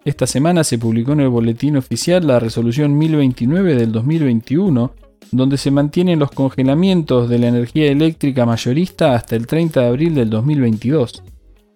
Esta 0.06 0.26
semana 0.26 0.64
se 0.64 0.78
publicó 0.78 1.12
en 1.12 1.20
el 1.20 1.28
Boletín 1.28 1.76
Oficial 1.76 2.26
la 2.26 2.40
Resolución 2.40 2.96
1029 2.96 3.74
del 3.74 3.92
2021, 3.92 4.94
donde 5.30 5.58
se 5.58 5.70
mantienen 5.70 6.20
los 6.20 6.30
congelamientos 6.30 7.28
de 7.28 7.38
la 7.38 7.48
energía 7.48 7.92
eléctrica 7.92 8.46
mayorista 8.46 9.14
hasta 9.14 9.36
el 9.36 9.46
30 9.46 9.82
de 9.82 9.86
abril 9.86 10.14
del 10.14 10.30
2022. 10.30 11.22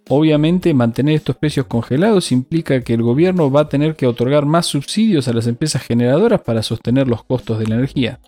Obviamente, 0.09 0.73
mantener 0.73 1.17
estos 1.17 1.37
precios 1.37 1.67
congelados 1.67 2.33
implica 2.33 2.81
que 2.81 2.95
el 2.95 3.03
gobierno 3.03 3.51
va 3.51 3.61
a 3.61 3.69
tener 3.69 3.95
que 3.95 4.07
otorgar 4.07 4.47
más 4.47 4.65
subsidios 4.65 5.29
a 5.29 5.35
las 5.35 5.47
empresas 5.49 5.83
generadoras 5.83 6.41
para 6.41 6.63
sostener 6.63 7.09
los 7.09 7.25
costos 7.25 7.59
de 7.59 7.67
la 7.67 7.75
energía. 7.75 8.21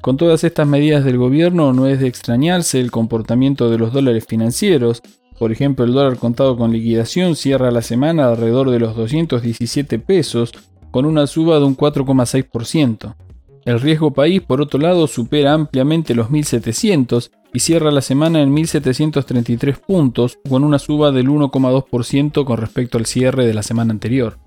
Con 0.00 0.16
todas 0.16 0.44
estas 0.44 0.66
medidas 0.66 1.04
del 1.04 1.18
gobierno 1.18 1.72
no 1.74 1.86
es 1.86 2.00
de 2.00 2.06
extrañarse 2.06 2.80
el 2.80 2.90
comportamiento 2.90 3.68
de 3.70 3.78
los 3.78 3.92
dólares 3.92 4.24
financieros, 4.26 5.02
por 5.38 5.52
ejemplo, 5.52 5.84
el 5.84 5.92
dólar 5.92 6.18
contado 6.18 6.56
con 6.56 6.70
liquidación 6.70 7.34
cierra 7.34 7.70
la 7.70 7.82
semana 7.82 8.28
alrededor 8.28 8.70
de 8.70 8.78
los 8.78 8.94
217 8.94 9.98
pesos, 9.98 10.52
con 10.90 11.06
una 11.06 11.26
suba 11.26 11.58
de 11.58 11.64
un 11.64 11.76
4,6%. 11.76 13.14
El 13.64 13.80
riesgo 13.80 14.12
país, 14.12 14.42
por 14.42 14.60
otro 14.60 14.80
lado, 14.80 15.06
supera 15.06 15.54
ampliamente 15.54 16.14
los 16.14 16.30
1700 16.30 17.30
y 17.52 17.60
cierra 17.60 17.90
la 17.90 18.00
semana 18.00 18.40
en 18.42 18.52
1733 18.52 19.78
puntos, 19.78 20.38
con 20.48 20.64
una 20.64 20.78
suba 20.78 21.10
del 21.10 21.28
1,2% 21.28 22.44
con 22.44 22.58
respecto 22.58 22.98
al 22.98 23.06
cierre 23.06 23.46
de 23.46 23.54
la 23.54 23.62
semana 23.62 23.92
anterior. 23.92 24.38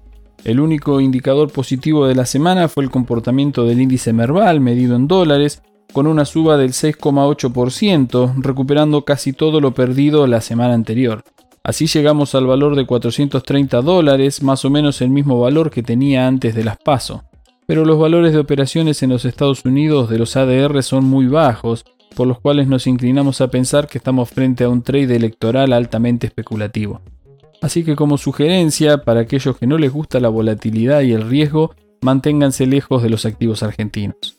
El 0.43 0.59
único 0.59 0.99
indicador 0.99 1.51
positivo 1.51 2.05
de 2.05 2.15
la 2.15 2.25
semana 2.25 2.67
fue 2.67 2.83
el 2.83 2.89
comportamiento 2.89 3.65
del 3.65 3.81
índice 3.81 4.11
Merval 4.11 4.59
medido 4.59 4.95
en 4.95 5.07
dólares, 5.07 5.61
con 5.93 6.07
una 6.07 6.25
suba 6.25 6.57
del 6.57 6.71
6,8%, 6.71 8.33
recuperando 8.37 9.05
casi 9.05 9.31
todo 9.31 9.61
lo 9.61 9.73
perdido 9.73 10.27
la 10.27 10.41
semana 10.41 10.73
anterior. 10.73 11.23
Así 11.63 11.87
llegamos 11.87 12.35
al 12.35 12.45
valor 12.45 12.75
de 12.75 12.85
430 12.85 13.81
dólares, 13.81 14.43
más 14.43 14.65
o 14.65 14.69
menos 14.69 15.01
el 15.01 15.11
mismo 15.11 15.39
valor 15.39 15.71
que 15.71 15.81
tenía 15.81 16.27
antes 16.27 16.55
de 16.55 16.65
las 16.65 16.77
PASO. 16.77 17.23
Pero 17.65 17.85
los 17.85 17.97
valores 17.97 18.33
de 18.33 18.39
operaciones 18.39 19.01
en 19.01 19.11
los 19.11 19.23
Estados 19.23 19.63
Unidos 19.63 20.09
de 20.09 20.19
los 20.19 20.35
ADR 20.35 20.83
son 20.83 21.05
muy 21.05 21.27
bajos, 21.27 21.85
por 22.15 22.27
los 22.27 22.39
cuales 22.39 22.67
nos 22.67 22.85
inclinamos 22.85 23.39
a 23.39 23.47
pensar 23.47 23.87
que 23.87 23.97
estamos 23.97 24.29
frente 24.29 24.65
a 24.65 24.69
un 24.69 24.81
trade 24.81 25.15
electoral 25.15 25.71
altamente 25.71 26.27
especulativo. 26.27 27.01
Así 27.63 27.85
que 27.85 27.95
como 27.95 28.17
sugerencia, 28.17 29.05
para 29.05 29.21
aquellos 29.21 29.57
que 29.57 29.65
no 29.65 29.77
les 29.77 29.89
gusta 29.89 30.19
la 30.19 30.27
volatilidad 30.27 30.99
y 30.99 31.13
el 31.13 31.29
riesgo, 31.29 31.73
manténganse 32.01 32.67
lejos 32.67 33.01
de 33.01 33.09
los 33.09 33.25
activos 33.25 33.63
argentinos. 33.63 34.37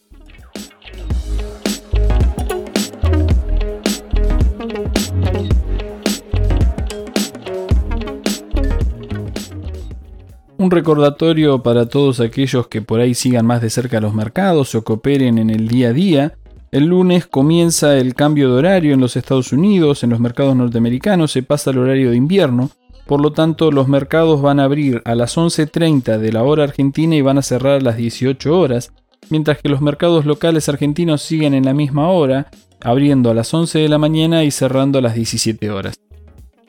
Un 10.58 10.70
recordatorio 10.70 11.62
para 11.62 11.88
todos 11.88 12.20
aquellos 12.20 12.68
que 12.68 12.82
por 12.82 13.00
ahí 13.00 13.14
sigan 13.14 13.46
más 13.46 13.62
de 13.62 13.70
cerca 13.70 14.02
los 14.02 14.12
mercados 14.12 14.74
o 14.74 14.84
cooperen 14.84 15.38
en 15.38 15.48
el 15.48 15.66
día 15.68 15.88
a 15.88 15.92
día. 15.94 16.34
El 16.70 16.88
lunes 16.88 17.26
comienza 17.26 17.96
el 17.96 18.14
cambio 18.14 18.50
de 18.50 18.58
horario 18.58 18.92
en 18.92 19.00
los 19.00 19.16
Estados 19.16 19.50
Unidos, 19.50 20.04
en 20.04 20.10
los 20.10 20.20
mercados 20.20 20.54
norteamericanos 20.54 21.32
se 21.32 21.42
pasa 21.42 21.70
al 21.70 21.78
horario 21.78 22.10
de 22.10 22.16
invierno, 22.16 22.70
por 23.06 23.20
lo 23.20 23.32
tanto 23.32 23.70
los 23.70 23.88
mercados 23.88 24.40
van 24.40 24.60
a 24.60 24.64
abrir 24.64 25.02
a 25.04 25.14
las 25.14 25.36
11.30 25.36 26.18
de 26.18 26.32
la 26.32 26.42
hora 26.42 26.64
argentina 26.64 27.14
y 27.14 27.22
van 27.22 27.38
a 27.38 27.42
cerrar 27.42 27.80
a 27.80 27.80
las 27.80 27.96
18 27.96 28.58
horas, 28.58 28.92
mientras 29.30 29.58
que 29.58 29.68
los 29.68 29.80
mercados 29.80 30.24
locales 30.24 30.68
argentinos 30.68 31.22
siguen 31.22 31.54
en 31.54 31.64
la 31.64 31.74
misma 31.74 32.08
hora, 32.10 32.50
abriendo 32.80 33.30
a 33.30 33.34
las 33.34 33.52
11 33.52 33.78
de 33.78 33.88
la 33.88 33.98
mañana 33.98 34.44
y 34.44 34.50
cerrando 34.50 34.98
a 34.98 35.02
las 35.02 35.14
17 35.14 35.70
horas. 35.70 35.96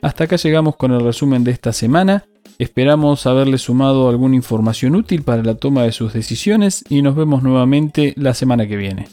Hasta 0.02 0.24
acá 0.24 0.36
llegamos 0.36 0.76
con 0.76 0.92
el 0.92 1.02
resumen 1.02 1.44
de 1.44 1.50
esta 1.50 1.72
semana. 1.72 2.24
Esperamos 2.58 3.26
haberle 3.26 3.58
sumado 3.58 4.08
alguna 4.08 4.36
información 4.36 4.94
útil 4.94 5.22
para 5.22 5.42
la 5.42 5.56
toma 5.56 5.82
de 5.82 5.92
sus 5.92 6.12
decisiones 6.12 6.84
y 6.88 7.02
nos 7.02 7.16
vemos 7.16 7.42
nuevamente 7.42 8.14
la 8.16 8.32
semana 8.32 8.66
que 8.66 8.76
viene. 8.76 9.08